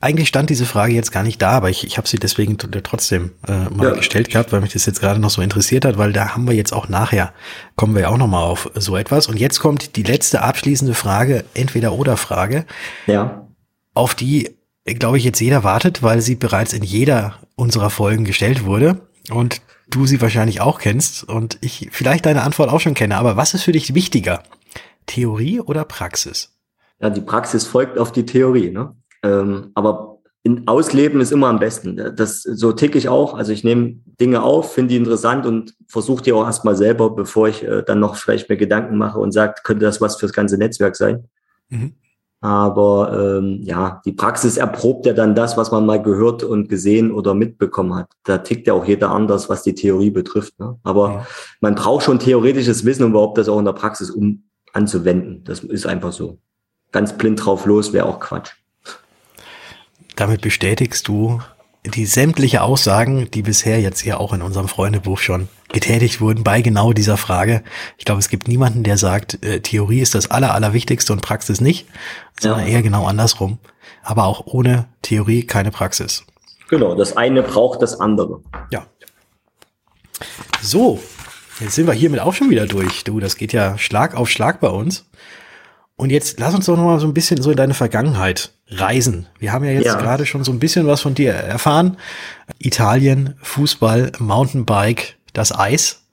[0.00, 3.32] Eigentlich stand diese Frage jetzt gar nicht da, aber ich, ich habe sie deswegen trotzdem
[3.48, 3.94] äh, mal ja.
[3.94, 6.54] gestellt gehabt, weil mich das jetzt gerade noch so interessiert hat, weil da haben wir
[6.54, 7.32] jetzt auch nachher,
[7.74, 9.26] kommen wir ja auch nochmal auf so etwas.
[9.26, 12.64] Und jetzt kommt die letzte abschließende Frage, entweder oder Frage,
[13.08, 13.48] ja.
[13.92, 18.64] auf die, glaube ich, jetzt jeder wartet, weil sie bereits in jeder unserer Folgen gestellt
[18.64, 23.16] wurde und du sie wahrscheinlich auch kennst und ich vielleicht deine Antwort auch schon kenne.
[23.16, 24.44] Aber was ist für dich wichtiger?
[25.06, 26.56] Theorie oder Praxis?
[27.00, 28.70] Ja, die Praxis folgt auf die Theorie.
[28.70, 28.94] Ne?
[29.28, 30.18] Ähm, aber
[30.66, 32.14] ausleben ist immer am besten.
[32.16, 33.34] Das, so ticke ich auch.
[33.34, 37.48] Also ich nehme Dinge auf, finde die interessant und versuche die auch erstmal selber, bevor
[37.48, 40.56] ich äh, dann noch vielleicht mir Gedanken mache und sage, könnte das was fürs ganze
[40.56, 41.24] Netzwerk sein.
[41.68, 41.94] Mhm.
[42.40, 47.10] Aber ähm, ja, die Praxis erprobt ja dann das, was man mal gehört und gesehen
[47.10, 48.10] oder mitbekommen hat.
[48.24, 50.58] Da tickt ja auch jeder anders, was die Theorie betrifft.
[50.60, 50.78] Ne?
[50.84, 51.26] Aber ja.
[51.60, 55.42] man braucht schon theoretisches Wissen, um überhaupt das auch in der Praxis um anzuwenden.
[55.44, 56.38] Das ist einfach so.
[56.92, 58.52] Ganz blind drauf los wäre auch Quatsch.
[60.18, 61.40] Damit bestätigst du
[61.84, 66.60] die sämtliche Aussagen, die bisher jetzt ja auch in unserem Freundebuch schon getätigt wurden, bei
[66.60, 67.62] genau dieser Frage.
[67.98, 71.60] Ich glaube, es gibt niemanden, der sagt, äh, Theorie ist das Aller, Allerwichtigste und Praxis
[71.60, 71.86] nicht,
[72.40, 72.66] sondern ja.
[72.66, 73.58] eher genau andersrum.
[74.02, 76.24] Aber auch ohne Theorie keine Praxis.
[76.68, 78.40] Genau, das eine braucht das andere.
[78.72, 78.86] Ja.
[80.60, 80.98] So,
[81.60, 83.04] jetzt sind wir hiermit auch schon wieder durch.
[83.04, 85.08] Du, das geht ja Schlag auf Schlag bei uns.
[85.94, 89.26] Und jetzt lass uns doch noch mal so ein bisschen so in deine Vergangenheit reisen.
[89.38, 89.94] Wir haben ja jetzt ja.
[89.94, 91.96] gerade schon so ein bisschen was von dir erfahren.
[92.58, 96.04] Italien, Fußball, Mountainbike, das Eis,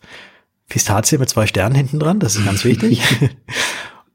[0.69, 3.01] Pistazie mit zwei Sternen hinten dran, das ist ganz wichtig.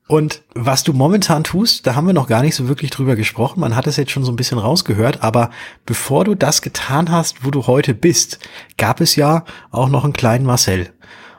[0.08, 3.60] Und was du momentan tust, da haben wir noch gar nicht so wirklich drüber gesprochen.
[3.60, 5.50] Man hat es jetzt schon so ein bisschen rausgehört, aber
[5.86, 8.40] bevor du das getan hast, wo du heute bist,
[8.76, 10.90] gab es ja auch noch einen kleinen Marcel.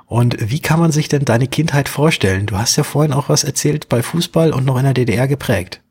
[0.06, 2.46] Und wie kann man sich denn deine Kindheit vorstellen?
[2.46, 5.82] Du hast ja vorhin auch was erzählt bei Fußball und noch in der DDR geprägt.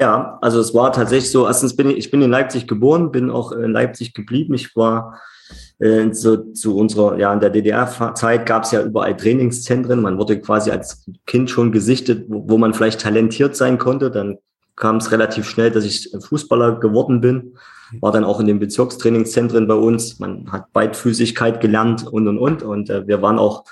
[0.00, 3.30] Ja, also es war tatsächlich so, erstens bin ich, ich bin in Leipzig geboren, bin
[3.30, 4.54] auch in Leipzig geblieben.
[4.54, 5.20] Ich war
[5.78, 10.00] äh, so, zu unserer, ja, in der DDR-Zeit gab es ja überall Trainingszentren.
[10.00, 14.10] Man wurde quasi als Kind schon gesichtet, wo, wo man vielleicht talentiert sein konnte.
[14.10, 14.38] Dann
[14.74, 17.52] kam es relativ schnell, dass ich Fußballer geworden bin
[18.00, 20.18] war dann auch in den Bezirkstrainingszentren bei uns.
[20.18, 22.62] Man hat Beidfüßigkeit gelernt und, und, und.
[22.62, 23.64] Und äh, wir waren auch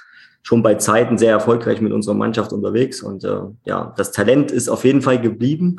[0.42, 3.02] schon bei Zeiten sehr erfolgreich mit unserer Mannschaft unterwegs.
[3.02, 5.76] Und äh, ja, das Talent ist auf jeden Fall geblieben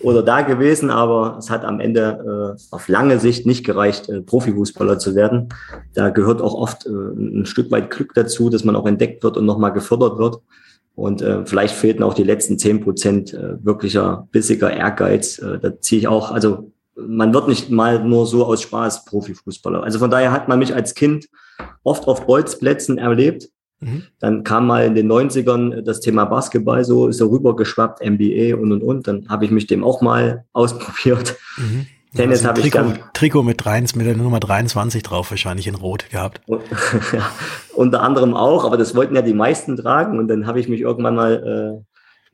[0.00, 4.20] oder da gewesen, aber es hat am Ende äh, auf lange Sicht nicht gereicht, äh,
[4.20, 5.48] Profifußballer zu werden.
[5.94, 9.36] Da gehört auch oft äh, ein Stück weit Glück dazu, dass man auch entdeckt wird
[9.36, 10.38] und nochmal gefördert wird.
[10.96, 15.38] Und äh, vielleicht fehlten auch die letzten zehn Prozent äh, wirklicher bissiger Ehrgeiz.
[15.38, 19.82] Äh, da ziehe ich auch, also man wird nicht mal nur so aus Spaß Profifußballer.
[19.82, 21.28] Also von daher hat man mich als Kind
[21.82, 23.48] oft auf Bolzplätzen erlebt.
[23.84, 24.02] Mhm.
[24.18, 28.72] Dann kam mal in den 90ern das Thema Basketball so, ist so rübergeschwappt, NBA und
[28.72, 29.06] und und.
[29.06, 31.36] Dann habe ich mich dem auch mal ausprobiert.
[31.58, 31.86] Mhm.
[32.14, 32.98] Tennis also habe ich dann.
[33.12, 36.40] Trikot mit, 23, mit der Nummer 23 drauf, wahrscheinlich in Rot gehabt.
[36.48, 37.28] ja,
[37.74, 40.18] unter anderem auch, aber das wollten ja die meisten tragen.
[40.18, 41.84] Und dann habe ich mich irgendwann mal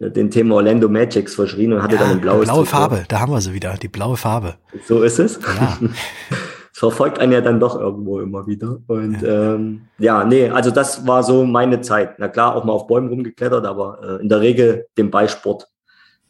[0.00, 2.76] äh, den Thema Orlando Magics verschrien und hatte ja, dann ein blaues blaue Trikot.
[2.76, 4.54] Farbe, da haben wir sie wieder, die blaue Farbe.
[4.86, 5.40] So ist es.
[5.60, 5.78] Ja.
[6.72, 8.78] Verfolgt einen ja dann doch irgendwo immer wieder.
[8.86, 9.54] Und ja.
[9.54, 12.18] Ähm, ja, nee, also das war so meine Zeit.
[12.18, 15.66] Na klar, auch mal auf Bäumen rumgeklettert, aber äh, in der Regel den Ballsport,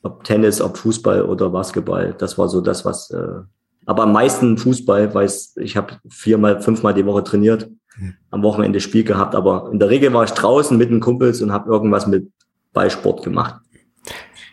[0.03, 3.11] ob Tennis, ob Fußball oder Basketball, das war so das, was.
[3.11, 3.41] Äh,
[3.87, 8.15] aber am meisten Fußball, weil ich habe viermal, fünfmal die Woche trainiert, hm.
[8.31, 11.53] am Wochenende Spiel gehabt, aber in der Regel war ich draußen mit den Kumpels und
[11.53, 12.31] habe irgendwas mit
[12.73, 13.57] Ballsport gemacht.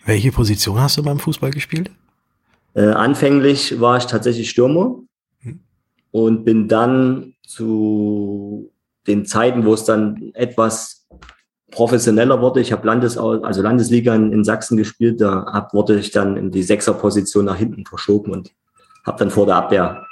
[0.06, 1.92] Welche Position hast du beim Fußball gespielt?
[2.74, 4.96] Äh, anfänglich war ich tatsächlich Stürmer.
[6.12, 8.72] Und bin dann zu
[9.08, 11.08] den Zeiten, wo es dann etwas
[11.72, 12.62] professioneller wurde.
[12.62, 15.22] Ich habe Landes also Landesliga in, in, Sachsen gespielt.
[15.22, 18.52] Da hab, wurde ich dann in die Sechserposition nach hinten verschoben und
[19.06, 20.06] habe dann vor der Abwehr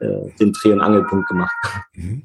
[0.00, 1.54] äh, den Dreh- und Angelpunkt gemacht.
[1.94, 2.22] Mhm.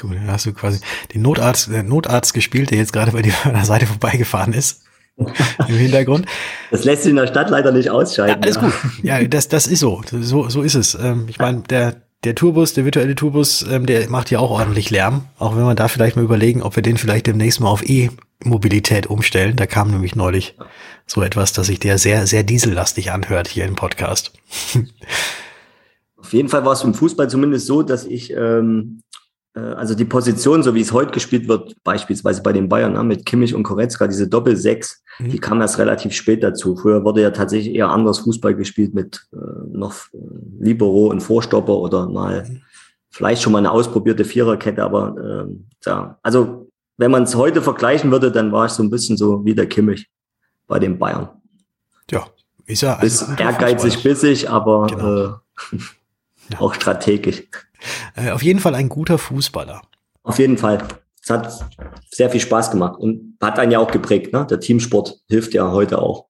[0.00, 0.80] Gut, dann hast du quasi
[1.12, 4.82] den Notarzt, den Notarzt gespielt, der jetzt gerade bei dir an der Seite vorbeigefahren ist.
[5.16, 6.26] Im Hintergrund.
[6.70, 8.42] Das lässt sich in der Stadt leider nicht ausschalten.
[8.42, 8.62] Ja, alles ja.
[8.62, 8.74] gut.
[9.02, 10.02] Ja, das, das ist so.
[10.10, 10.94] So, so ist es.
[10.94, 14.90] Ähm, ich meine, der, der Tourbus, der virtuelle Tourbus, ähm, der macht ja auch ordentlich
[14.90, 15.26] Lärm.
[15.38, 19.06] Auch wenn wir da vielleicht mal überlegen, ob wir den vielleicht demnächst mal auf E-Mobilität
[19.06, 19.56] umstellen.
[19.56, 20.56] Da kam nämlich neulich
[21.06, 24.32] so etwas, dass sich der sehr, sehr diesellastig anhört hier im Podcast.
[26.16, 29.18] Auf jeden Fall war es im Fußball zumindest so, dass ich, ähm, äh,
[29.60, 33.24] also die Position, so wie es heute gespielt wird, beispielsweise bei den Bayern ne, mit
[33.24, 35.30] Kimmich und Koretzka, diese Doppel-Sechs, mhm.
[35.30, 36.76] die kam erst relativ spät dazu.
[36.76, 39.36] Früher wurde ja tatsächlich eher anders Fußball gespielt mit äh,
[39.72, 40.18] noch äh,
[40.60, 42.62] Libero und Vorstopper oder mal mhm.
[43.10, 45.54] vielleicht schon mal eine ausprobierte Viererkette, aber äh,
[45.86, 49.44] ja, also wenn man es heute vergleichen würde, dann war ich so ein bisschen so
[49.44, 50.08] wie der Kimmich
[50.66, 51.28] bei den Bayern.
[52.10, 52.26] Ja,
[52.66, 55.24] ist ja ist ehrgeizig, bissig, aber genau.
[55.24, 55.28] äh,
[56.50, 56.58] ja.
[56.60, 57.44] auch strategisch.
[58.16, 59.82] Äh, auf jeden Fall ein guter Fußballer.
[60.22, 60.78] Auf jeden Fall.
[61.22, 61.66] Es hat
[62.10, 64.32] sehr viel Spaß gemacht und hat einen ja auch geprägt.
[64.32, 64.46] Ne?
[64.48, 66.26] Der Teamsport hilft ja heute auch.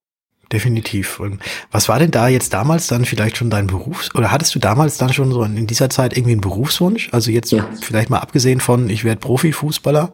[0.51, 1.19] Definitiv.
[1.19, 4.59] Und was war denn da jetzt damals dann vielleicht schon dein Berufs- oder hattest du
[4.59, 7.09] damals dann schon so in dieser Zeit irgendwie einen Berufswunsch?
[7.11, 7.67] Also jetzt ja.
[7.81, 10.13] vielleicht mal abgesehen von, ich werde Profifußballer.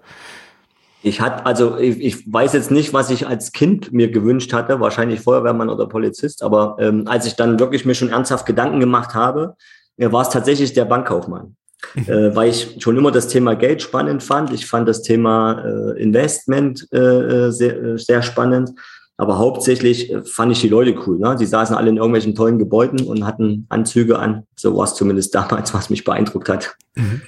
[1.04, 4.80] Ich hatte, also ich, ich weiß jetzt nicht, was ich als Kind mir gewünscht hatte,
[4.80, 9.14] wahrscheinlich Feuerwehrmann oder Polizist, aber ähm, als ich dann wirklich mir schon ernsthaft Gedanken gemacht
[9.14, 9.56] habe,
[9.98, 11.56] war es tatsächlich der Bankkaufmann.
[11.96, 12.04] Mhm.
[12.08, 14.52] Äh, weil ich schon immer das Thema Geld spannend fand.
[14.54, 18.72] Ich fand das Thema äh, Investment äh, äh sehr, äh, sehr spannend.
[19.18, 21.20] Aber hauptsächlich äh, fand ich die Leute cool.
[21.20, 21.36] Ne?
[21.40, 24.44] Die saßen alle in irgendwelchen tollen Gebäuden und hatten Anzüge an.
[24.56, 26.76] So war es zumindest damals, was mich beeindruckt hat.
[26.96, 27.22] Mhm.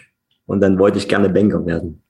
[0.46, 2.02] Und dann wollte ich gerne Banker werden.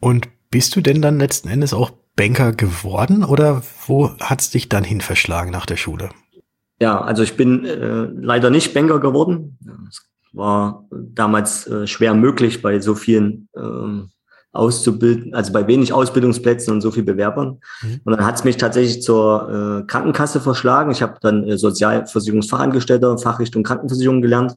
[0.00, 4.84] Und bist du denn dann letzten Endes auch Banker geworden oder wo hat's dich dann
[4.84, 6.10] hin verschlagen nach der Schule?
[6.82, 9.56] Ja, also ich bin äh, leider nicht Banker geworden.
[9.88, 14.10] Es war damals äh, schwer möglich bei so vielen ähm,
[14.50, 17.60] auszubilden, also bei wenig Ausbildungsplätzen und so viel Bewerbern.
[17.82, 18.00] Mhm.
[18.02, 20.90] Und dann hat es mich tatsächlich zur äh, Krankenkasse verschlagen.
[20.90, 24.56] Ich habe dann äh, Sozialversicherungsfachangestellter Fachrichtung Krankenversicherung gelernt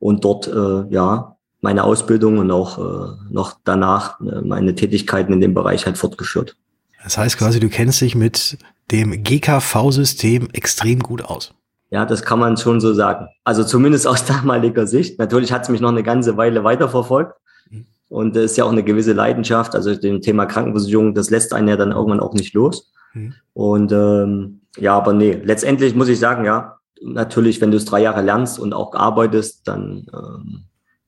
[0.00, 5.40] und dort äh, ja meine Ausbildung und auch äh, noch danach äh, meine Tätigkeiten in
[5.40, 6.56] dem Bereich halt fortgeführt.
[7.04, 8.58] Das heißt quasi, du kennst dich mit
[8.90, 11.54] dem GKV-System extrem gut aus.
[11.90, 13.28] Ja, das kann man schon so sagen.
[13.44, 15.18] Also zumindest aus damaliger Sicht.
[15.18, 17.34] Natürlich hat es mich noch eine ganze Weile weiterverfolgt.
[17.68, 17.86] Mhm.
[18.08, 19.74] Und es ist ja auch eine gewisse Leidenschaft.
[19.74, 22.92] Also dem Thema Krankenversicherung, das lässt einen ja dann irgendwann auch nicht los.
[23.12, 23.34] Mhm.
[23.52, 28.02] Und ähm, ja, aber nee, letztendlich muss ich sagen, ja, natürlich, wenn du es drei
[28.02, 30.64] Jahre lernst und auch arbeitest, dann ähm,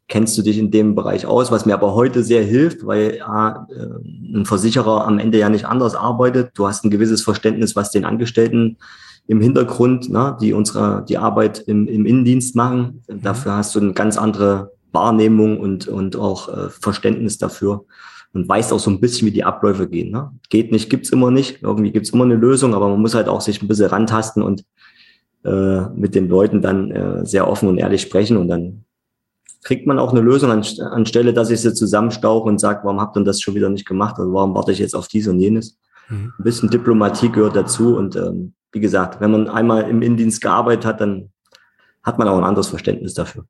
[0.09, 3.67] kennst du dich in dem Bereich aus, was mir aber heute sehr hilft, weil ja,
[3.71, 6.51] äh, ein Versicherer am Ende ja nicht anders arbeitet.
[6.55, 8.79] Du hast ein gewisses Verständnis, was den Angestellten
[9.27, 13.03] im Hintergrund, ne, die unsere die Arbeit im, im Innendienst machen.
[13.09, 13.23] Mhm.
[13.23, 17.85] Dafür hast du eine ganz andere Wahrnehmung und, und auch äh, Verständnis dafür
[18.35, 20.11] und weißt auch so ein bisschen, wie die Abläufe gehen.
[20.11, 20.33] Ne?
[20.49, 21.63] Geht nicht, gibt's immer nicht.
[21.63, 24.65] Irgendwie gibt's immer eine Lösung, aber man muss halt auch sich ein bisschen rantasten und
[25.45, 28.85] äh, mit den Leuten dann äh, sehr offen und ehrlich sprechen und dann
[29.65, 33.17] kriegt man auch eine Lösung an, anstelle, dass ich sie zusammenstauche und sage, warum habt
[33.17, 34.17] ihr das schon wieder nicht gemacht?
[34.19, 35.79] Also warum warte ich jetzt auf dies und jenes?
[36.09, 36.33] Mhm.
[36.39, 40.85] Ein bisschen Diplomatie gehört dazu und ähm, wie gesagt, wenn man einmal im Innendienst gearbeitet
[40.85, 41.31] hat, dann
[42.03, 43.45] hat man auch ein anderes Verständnis dafür.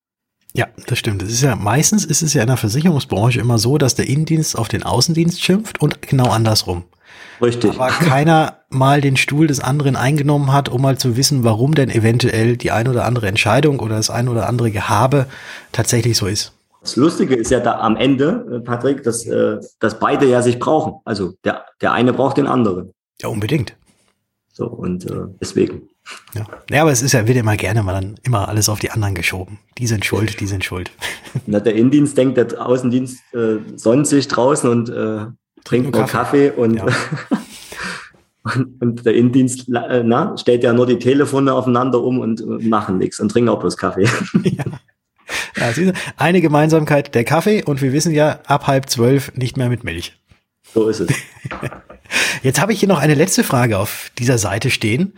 [0.54, 1.22] Ja, das stimmt.
[1.22, 4.58] Das ist ja meistens ist es ja in der Versicherungsbranche immer so, dass der Innendienst
[4.58, 6.84] auf den Außendienst schimpft und genau andersrum.
[7.40, 7.72] Richtig.
[7.72, 11.90] Aber keiner mal den Stuhl des anderen eingenommen hat, um mal zu wissen, warum denn
[11.90, 15.26] eventuell die ein oder andere Entscheidung oder das ein oder andere Gehabe
[15.72, 16.52] tatsächlich so ist.
[16.82, 20.58] Das Lustige ist ja da am Ende, äh, Patrick, dass, äh, dass beide ja sich
[20.58, 20.94] brauchen.
[21.04, 22.92] Also der, der eine braucht den anderen.
[23.20, 23.74] Ja, unbedingt.
[24.52, 25.88] So, und äh, deswegen.
[26.34, 26.46] Ja.
[26.70, 29.14] ja, aber es ist ja, wird immer gerne mal dann immer alles auf die anderen
[29.14, 29.58] geschoben.
[29.78, 30.90] Die sind schuld, die sind schuld.
[31.46, 35.26] Na, der Innendienst denkt, der Außendienst äh, sonnt sich draußen und äh,
[35.64, 36.86] trinkt nur Kaffee, Kaffee und, ja.
[38.54, 42.68] und, und, der Innendienst äh, na, stellt ja nur die Telefone aufeinander um und äh,
[42.68, 44.06] machen nichts und trinken auch bloß Kaffee.
[44.44, 44.64] Ja.
[45.56, 49.82] Ja, eine Gemeinsamkeit, der Kaffee und wir wissen ja, ab halb zwölf nicht mehr mit
[49.82, 50.20] Milch.
[50.74, 51.08] So ist es.
[52.42, 55.14] Jetzt habe ich hier noch eine letzte Frage auf dieser Seite stehen,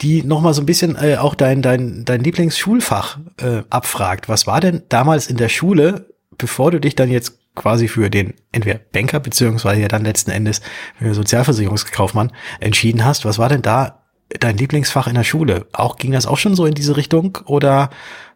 [0.00, 4.28] die nochmal so ein bisschen äh, auch dein, dein, dein Lieblingsschulfach äh, abfragt.
[4.28, 6.06] Was war denn damals in der Schule,
[6.38, 10.60] bevor du dich dann jetzt quasi für den entweder Banker beziehungsweise ja dann letzten Endes
[11.00, 13.24] Sozialversicherungskaufmann entschieden hast.
[13.24, 15.66] Was war denn da dein Lieblingsfach in der Schule?
[15.72, 17.90] Auch ging das auch schon so in diese Richtung oder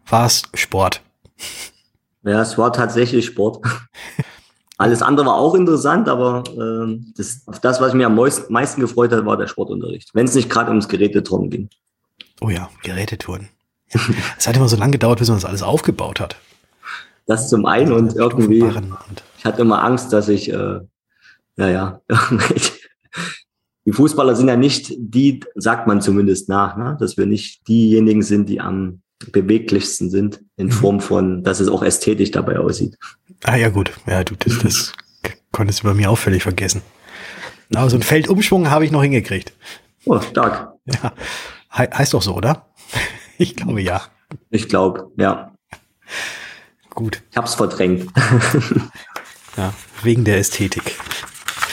[0.07, 1.01] war es Sport?
[2.23, 3.65] Ja, es war tatsächlich Sport.
[4.77, 9.11] Alles andere war auch interessant, aber äh, das, auf das, was mich am meisten gefreut
[9.11, 10.13] hat, war der Sportunterricht.
[10.13, 11.69] Wenn es nicht gerade ums Geräteturnen ging.
[12.41, 13.49] Oh ja, Geräteturnen.
[14.37, 16.35] Es hat immer so lange gedauert, bis man das alles aufgebaut hat.
[17.25, 18.63] Das zum einen und irgendwie,
[19.37, 20.79] ich hatte immer Angst, dass ich, äh,
[21.55, 22.01] naja,
[23.85, 26.97] die Fußballer sind ja nicht die, sagt man zumindest nach, ne?
[26.99, 29.01] dass wir nicht diejenigen sind, die am
[29.31, 30.71] beweglichsten sind, in mhm.
[30.71, 32.97] Form von, dass es auch ästhetisch dabei aussieht.
[33.43, 34.93] Ah ja gut, ja du, das, das
[35.51, 36.81] konntest du bei mir auch völlig vergessen.
[37.73, 39.53] Aber so ein Feldumschwung habe ich noch hingekriegt.
[40.05, 40.73] Oh, stark.
[40.85, 41.13] Ja,
[41.71, 42.65] He heißt doch so, oder?
[43.37, 44.01] Ich glaube ja.
[44.49, 45.51] Ich glaube, ja.
[46.89, 47.21] Gut.
[47.31, 48.09] Ich habe es verdrängt.
[49.57, 50.95] ja, wegen der Ästhetik.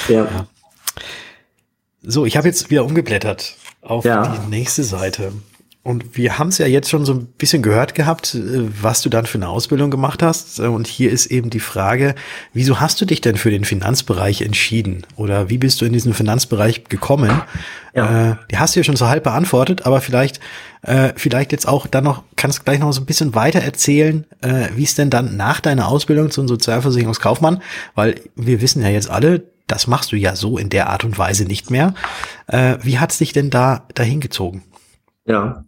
[0.08, 0.24] Ja.
[0.24, 0.46] ja.
[2.02, 4.26] So, ich habe jetzt wieder umgeblättert auf ja.
[4.26, 5.32] die nächste Seite.
[5.84, 9.08] Und wir haben es ja jetzt schon so ein bisschen gehört gehabt, äh, was du
[9.08, 10.60] dann für eine Ausbildung gemacht hast.
[10.60, 12.14] Und hier ist eben die Frage,
[12.52, 15.04] wieso hast du dich denn für den Finanzbereich entschieden?
[15.16, 17.42] Oder wie bist du in diesen Finanzbereich gekommen?
[17.94, 18.30] Ja.
[18.30, 20.38] Äh, die hast du ja schon so halb beantwortet, aber vielleicht,
[20.82, 24.24] äh, vielleicht jetzt auch dann noch, kannst du gleich noch so ein bisschen weiter erzählen,
[24.40, 27.60] äh, wie es denn dann nach deiner Ausbildung zum Sozialversicherungskaufmann,
[27.96, 31.18] weil wir wissen ja jetzt alle, das machst du ja so in der Art und
[31.18, 31.94] Weise nicht mehr.
[32.46, 34.62] Äh, wie hat's dich denn da dahin gezogen?
[35.24, 35.64] Ja,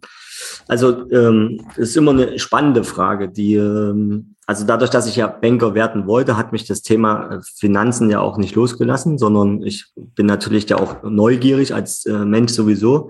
[0.67, 5.73] also ähm, ist immer eine spannende Frage, die ähm, also dadurch, dass ich ja Banker
[5.73, 10.25] werden wollte, hat mich das Thema äh, Finanzen ja auch nicht losgelassen, sondern ich bin
[10.25, 13.09] natürlich ja auch neugierig als äh, Mensch sowieso.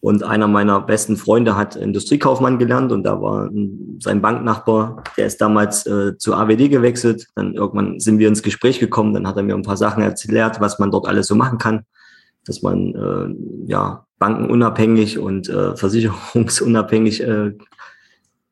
[0.00, 3.50] Und einer meiner besten Freunde hat Industriekaufmann gelernt und da war
[3.98, 7.26] sein Banknachbar, der ist damals äh, zu AWD gewechselt.
[7.34, 10.60] Dann irgendwann sind wir ins Gespräch gekommen, dann hat er mir ein paar Sachen erklärt,
[10.60, 11.84] was man dort alles so machen kann,
[12.46, 17.52] dass man äh, ja bankenunabhängig und äh, versicherungsunabhängig äh,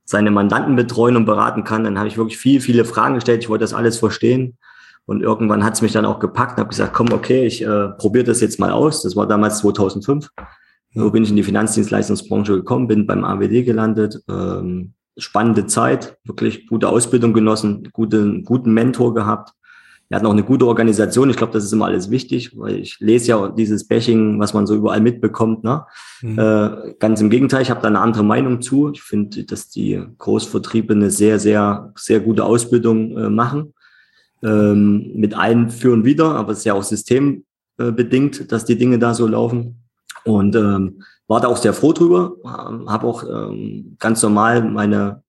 [0.04, 1.84] seine Mandanten betreuen und beraten kann.
[1.84, 3.42] Dann habe ich wirklich viele, viele Fragen gestellt.
[3.42, 4.58] Ich wollte das alles verstehen.
[5.06, 7.88] Und irgendwann hat es mich dann auch gepackt und habe gesagt, komm, okay, ich äh,
[7.90, 9.02] probiere das jetzt mal aus.
[9.02, 10.30] Das war damals 2005.
[10.94, 14.22] So bin ich in die Finanzdienstleistungsbranche gekommen, bin beim AWD gelandet.
[14.28, 19.52] Ähm, spannende Zeit, wirklich gute Ausbildung genossen, gute, guten Mentor gehabt.
[20.14, 21.28] Wir hatten auch eine gute Organisation.
[21.28, 24.64] Ich glaube, das ist immer alles wichtig, weil ich lese ja dieses Bashing, was man
[24.64, 25.64] so überall mitbekommt.
[25.64, 25.84] Ne?
[26.22, 26.38] Mhm.
[26.38, 28.92] Äh, ganz im Gegenteil, ich habe da eine andere Meinung zu.
[28.92, 33.74] Ich finde, dass die Großvertriebe eine sehr, sehr, sehr gute Ausbildung äh, machen.
[34.44, 39.00] Ähm, mit allen für und wieder, aber es ist ja auch systembedingt, dass die Dinge
[39.00, 39.82] da so laufen.
[40.22, 42.36] Und ähm, war da auch sehr froh drüber.
[42.44, 45.23] Habe auch ähm, ganz normal meine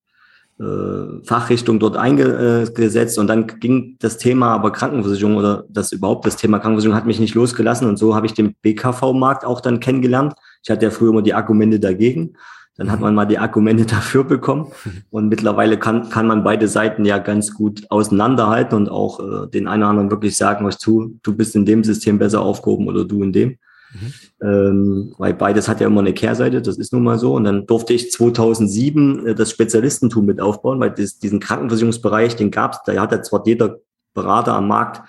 [0.58, 6.60] Fachrichtung dort eingesetzt und dann ging das Thema aber Krankenversicherung oder das überhaupt das Thema
[6.60, 10.34] Krankenversicherung hat mich nicht losgelassen und so habe ich den BKV-Markt auch dann kennengelernt.
[10.64, 12.36] Ich hatte ja früher immer die Argumente dagegen.
[12.78, 13.06] Dann hat mhm.
[13.06, 14.72] man mal die Argumente dafür bekommen.
[15.10, 19.68] Und mittlerweile kann, kann man beide Seiten ja ganz gut auseinanderhalten und auch äh, den
[19.68, 23.06] einen oder anderen wirklich sagen, was du, du bist in dem System besser aufgehoben oder
[23.06, 23.58] du in dem.
[23.96, 24.48] Mhm.
[24.48, 27.34] Ähm, weil beides hat ja immer eine Kehrseite, das ist nun mal so.
[27.34, 32.52] Und dann durfte ich 2007 äh, das Spezialistentum mit aufbauen, weil das, diesen Krankenversicherungsbereich, den
[32.52, 33.80] gab es, da hat ja zwar jeder
[34.14, 35.02] Berater am Markt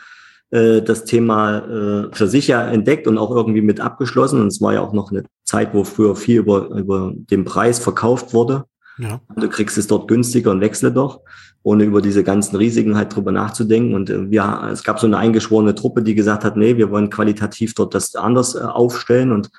[0.51, 4.41] äh, das Thema äh, für sich ja entdeckt und auch irgendwie mit abgeschlossen.
[4.41, 7.79] Und es war ja auch noch eine Zeit, wo früher viel über, über den Preis
[7.79, 8.65] verkauft wurde.
[8.99, 9.21] Ja.
[9.37, 11.21] Du kriegst es dort günstiger und wechsle doch,
[11.63, 13.95] ohne über diese ganzen Risiken halt drüber nachzudenken.
[13.95, 17.11] Und äh, wir, es gab so eine eingeschworene Truppe, die gesagt hat, nee, wir wollen
[17.11, 19.33] qualitativ dort das anders äh, aufstellen.
[19.33, 19.51] Und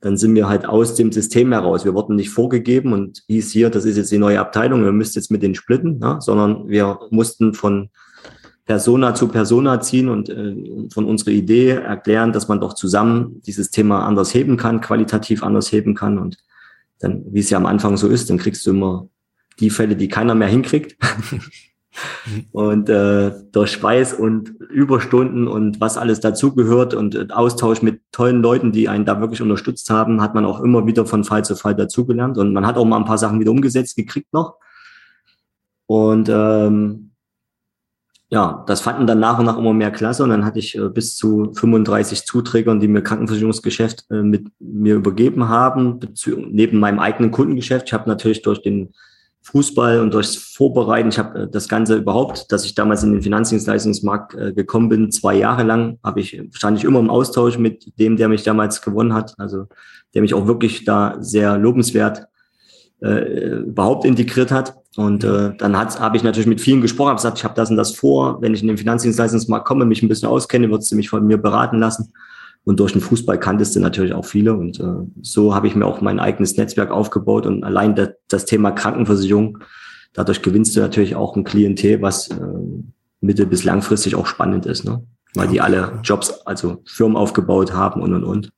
[0.00, 1.84] dann sind wir halt aus dem System heraus.
[1.84, 5.16] Wir wurden nicht vorgegeben und hieß hier, das ist jetzt die neue Abteilung, wir müsst
[5.16, 7.88] jetzt mit denen splitten, ja, sondern wir mussten von
[8.64, 10.54] Persona zu Persona ziehen und äh,
[10.92, 15.72] von unserer Idee erklären, dass man doch zusammen dieses Thema anders heben kann, qualitativ anders
[15.72, 16.18] heben kann.
[16.18, 16.36] Und
[16.98, 19.08] dann, wie es ja am Anfang so ist, dann kriegst du immer
[19.60, 20.96] die Fälle, die keiner mehr hinkriegt.
[22.52, 28.42] und äh, durch Schweiß und Überstunden und was alles dazugehört und äh, Austausch mit tollen
[28.42, 31.56] Leuten, die einen da wirklich unterstützt haben, hat man auch immer wieder von Fall zu
[31.56, 32.38] Fall dazugelernt.
[32.38, 34.56] Und man hat auch mal ein paar Sachen wieder umgesetzt gekriegt noch.
[35.86, 37.12] Und ähm,
[38.30, 40.88] ja, das fanden dann nach und nach immer mehr klasse und dann hatte ich äh,
[40.88, 45.98] bis zu 35 Zuträgern, die mir Krankenversicherungsgeschäft äh, mit mir übergeben haben,
[46.50, 47.86] neben meinem eigenen Kundengeschäft.
[47.86, 48.92] Ich habe natürlich durch den
[49.42, 53.22] Fußball und durchs Vorbereiten, ich habe äh, das Ganze überhaupt, dass ich damals in den
[53.22, 57.98] Finanzdienstleistungsmarkt äh, gekommen bin, zwei Jahre lang, habe ich stand ich immer im Austausch mit
[57.98, 59.66] dem, der mich damals gewonnen hat, also
[60.12, 62.26] der mich auch wirklich da sehr lobenswert
[63.00, 64.74] äh, überhaupt integriert hat.
[64.98, 67.76] Und äh, dann habe ich natürlich mit vielen gesprochen, habe gesagt, ich habe das und
[67.76, 68.42] das vor.
[68.42, 71.38] Wenn ich in den Finanzdienstleistungsmarkt komme, mich ein bisschen auskenne, würdest du mich von mir
[71.38, 72.12] beraten lassen.
[72.64, 74.54] Und durch den Fußball kanntest du natürlich auch viele.
[74.54, 77.46] Und äh, so habe ich mir auch mein eigenes Netzwerk aufgebaut.
[77.46, 79.58] Und allein das, das Thema Krankenversicherung,
[80.14, 82.36] dadurch gewinnst du natürlich auch ein Klientel, was äh,
[83.20, 85.00] mittel- bis langfristig auch spannend ist, ne?
[85.34, 88.50] weil die alle Jobs, also Firmen aufgebaut haben und und und.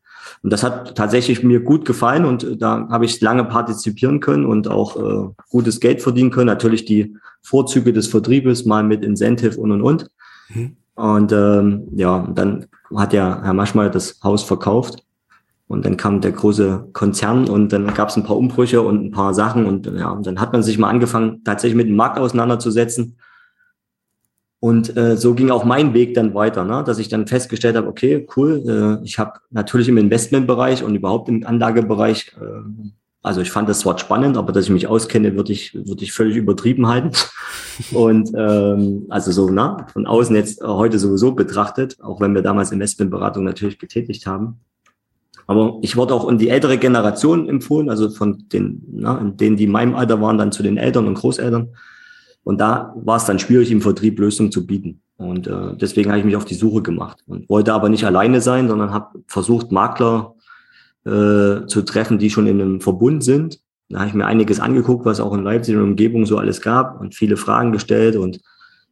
[0.42, 4.46] Und das hat tatsächlich mir gut gefallen und äh, da habe ich lange partizipieren können
[4.46, 6.46] und auch äh, gutes Geld verdienen können.
[6.46, 10.10] Natürlich die Vorzüge des Vertriebes, mal mit Incentive und und und.
[10.54, 10.76] Mhm.
[10.94, 15.04] Und ähm, ja, dann hat ja Herr Maschmeyer das Haus verkauft.
[15.68, 19.10] Und dann kam der große Konzern und dann gab es ein paar Umbrüche und ein
[19.12, 19.66] paar Sachen.
[19.66, 23.16] Und ja, und dann hat man sich mal angefangen, tatsächlich mit dem Markt auseinanderzusetzen
[24.60, 26.84] und äh, so ging auch mein Weg dann weiter, ne?
[26.84, 31.28] dass ich dann festgestellt habe, okay, cool, äh, ich habe natürlich im Investmentbereich und überhaupt
[31.28, 32.90] im Anlagebereich äh,
[33.22, 36.12] also ich fand das Wort spannend, aber dass ich mich auskenne, würde ich, würde ich
[36.12, 37.10] völlig übertrieben halten.
[37.92, 42.72] Und ähm, also so, na, von außen jetzt heute sowieso betrachtet, auch wenn wir damals
[42.72, 44.60] Investmentberatung natürlich getätigt haben.
[45.46, 49.64] Aber ich wurde auch in die ältere Generation empfohlen, also von den, na, denen, die
[49.64, 51.68] in meinem Alter waren, dann zu den Eltern und Großeltern.
[52.44, 55.02] Und da war es dann schwierig, im Vertrieb Lösungen zu bieten.
[55.16, 58.40] Und äh, deswegen habe ich mich auf die Suche gemacht und wollte aber nicht alleine
[58.40, 60.34] sein, sondern habe versucht, Makler
[61.04, 63.60] äh, zu treffen, die schon in einem Verbund sind.
[63.90, 67.00] Da habe ich mir einiges angeguckt, was auch in Leipzig und Umgebung so alles gab
[67.00, 68.40] und viele Fragen gestellt und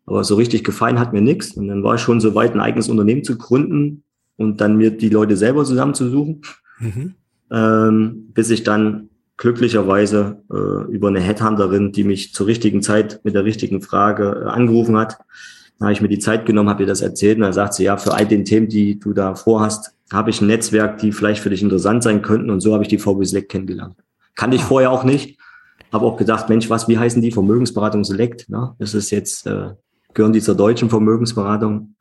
[0.05, 1.53] aber so richtig gefallen hat mir nichts.
[1.53, 4.05] Und dann war ich schon so weit, ein eigenes Unternehmen zu gründen
[4.37, 6.41] und dann mir die Leute selber zusammenzusuchen,
[6.81, 7.15] mhm.
[7.51, 13.35] ähm, bis ich dann glücklicherweise äh, über eine Headhunterin, die mich zur richtigen Zeit mit
[13.35, 15.19] der richtigen Frage äh, angerufen hat,
[15.79, 17.85] da habe ich mir die Zeit genommen, habe ihr das erzählt und dann sagt sie,
[17.85, 21.41] ja, für all den Themen, die du da vorhast, habe ich ein Netzwerk, die vielleicht
[21.41, 22.51] für dich interessant sein könnten.
[22.51, 23.95] Und so habe ich die VW Select kennengelernt.
[24.35, 24.67] Kannte ich ah.
[24.67, 25.39] vorher auch nicht.
[25.93, 27.31] Habe auch gedacht, Mensch, was, wie heißen die?
[27.31, 28.49] Vermögensberatung Select.
[28.49, 28.75] Ne?
[28.79, 29.71] Das ist jetzt, äh,
[30.15, 31.95] gehören die zur deutschen Vermögensberatung.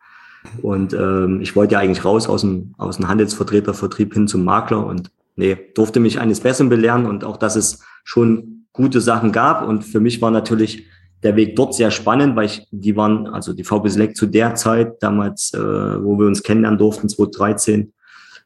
[0.62, 4.86] Und ähm, ich wollte ja eigentlich raus aus dem, aus dem Handelsvertretervertrieb hin zum Makler
[4.86, 9.66] und nee, durfte mich eines Besseren belehren und auch, dass es schon gute Sachen gab.
[9.66, 10.86] Und für mich war natürlich
[11.24, 14.56] der Weg dort sehr spannend, weil ich, die waren, also die VB Select zu der
[14.56, 17.94] Zeit, damals, äh, wo wir uns kennenlernen durften, 2013,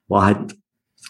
[0.07, 0.55] war halt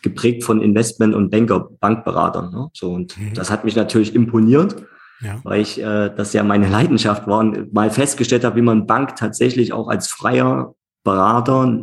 [0.01, 2.51] geprägt von Investment- und Banker, Bankberatern.
[2.51, 2.69] Ne?
[2.73, 3.34] So, und mhm.
[3.34, 4.75] das hat mich natürlich imponiert,
[5.21, 5.39] ja.
[5.43, 9.15] weil ich äh, das ja meine Leidenschaft war und mal festgestellt habe, wie man Bank
[9.15, 10.73] tatsächlich auch als freier
[11.03, 11.79] Berater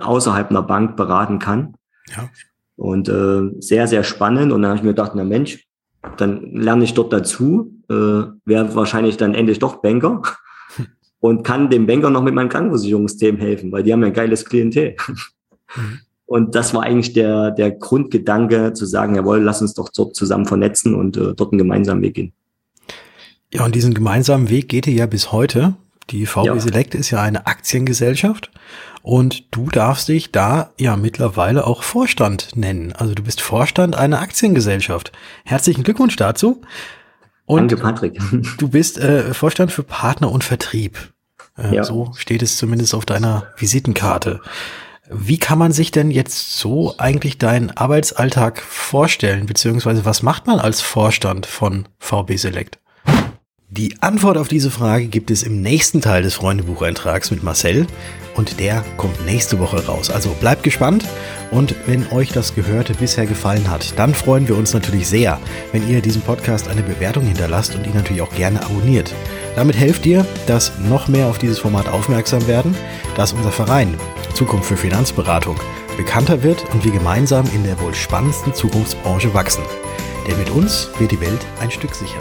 [0.00, 1.74] außerhalb einer Bank beraten kann.
[2.14, 2.28] Ja.
[2.82, 4.50] Und äh, sehr, sehr spannend.
[4.50, 5.68] Und dann habe ich mir gedacht, na Mensch,
[6.16, 7.94] dann lerne ich dort dazu, äh,
[8.44, 10.20] wäre wahrscheinlich dann endlich doch Banker
[11.20, 14.44] und kann dem Banker noch mit meinem Krankenversicherungssystem helfen, weil die haben ja ein geiles
[14.44, 14.96] Klientel.
[15.76, 16.00] Mhm.
[16.26, 20.46] Und das war eigentlich der, der Grundgedanke, zu sagen, jawohl, lass uns doch dort zusammen
[20.46, 22.32] vernetzen und äh, dort einen gemeinsamen Weg gehen.
[23.52, 25.74] Ja, und diesen gemeinsamen Weg geht ihr ja bis heute.
[26.12, 26.60] Die VW ja.
[26.60, 28.50] Select ist ja eine Aktiengesellschaft
[29.02, 32.92] und du darfst dich da ja mittlerweile auch Vorstand nennen.
[32.92, 35.10] Also du bist Vorstand einer Aktiengesellschaft.
[35.44, 36.60] Herzlichen Glückwunsch dazu.
[37.46, 38.20] Und Danke, Patrick.
[38.58, 41.12] Du bist äh, Vorstand für Partner und Vertrieb.
[41.56, 41.84] Äh, ja.
[41.84, 44.40] So steht es zumindest auf deiner Visitenkarte.
[45.10, 50.58] Wie kann man sich denn jetzt so eigentlich deinen Arbeitsalltag vorstellen, beziehungsweise was macht man
[50.58, 52.81] als Vorstand von VB Select?
[53.74, 57.86] Die Antwort auf diese Frage gibt es im nächsten Teil des Freundebucheintrags mit Marcel
[58.34, 60.10] und der kommt nächste Woche raus.
[60.10, 61.06] Also bleibt gespannt
[61.50, 65.40] und wenn euch das Gehörte bisher gefallen hat, dann freuen wir uns natürlich sehr,
[65.72, 69.14] wenn ihr diesem Podcast eine Bewertung hinterlasst und ihn natürlich auch gerne abonniert.
[69.56, 72.76] Damit helft ihr, dass noch mehr auf dieses Format aufmerksam werden,
[73.16, 73.94] dass unser Verein
[74.34, 75.56] Zukunft für Finanzberatung
[75.96, 79.64] bekannter wird und wir gemeinsam in der wohl spannendsten Zukunftsbranche wachsen.
[80.28, 82.20] Denn mit uns wird die Welt ein Stück sicherer.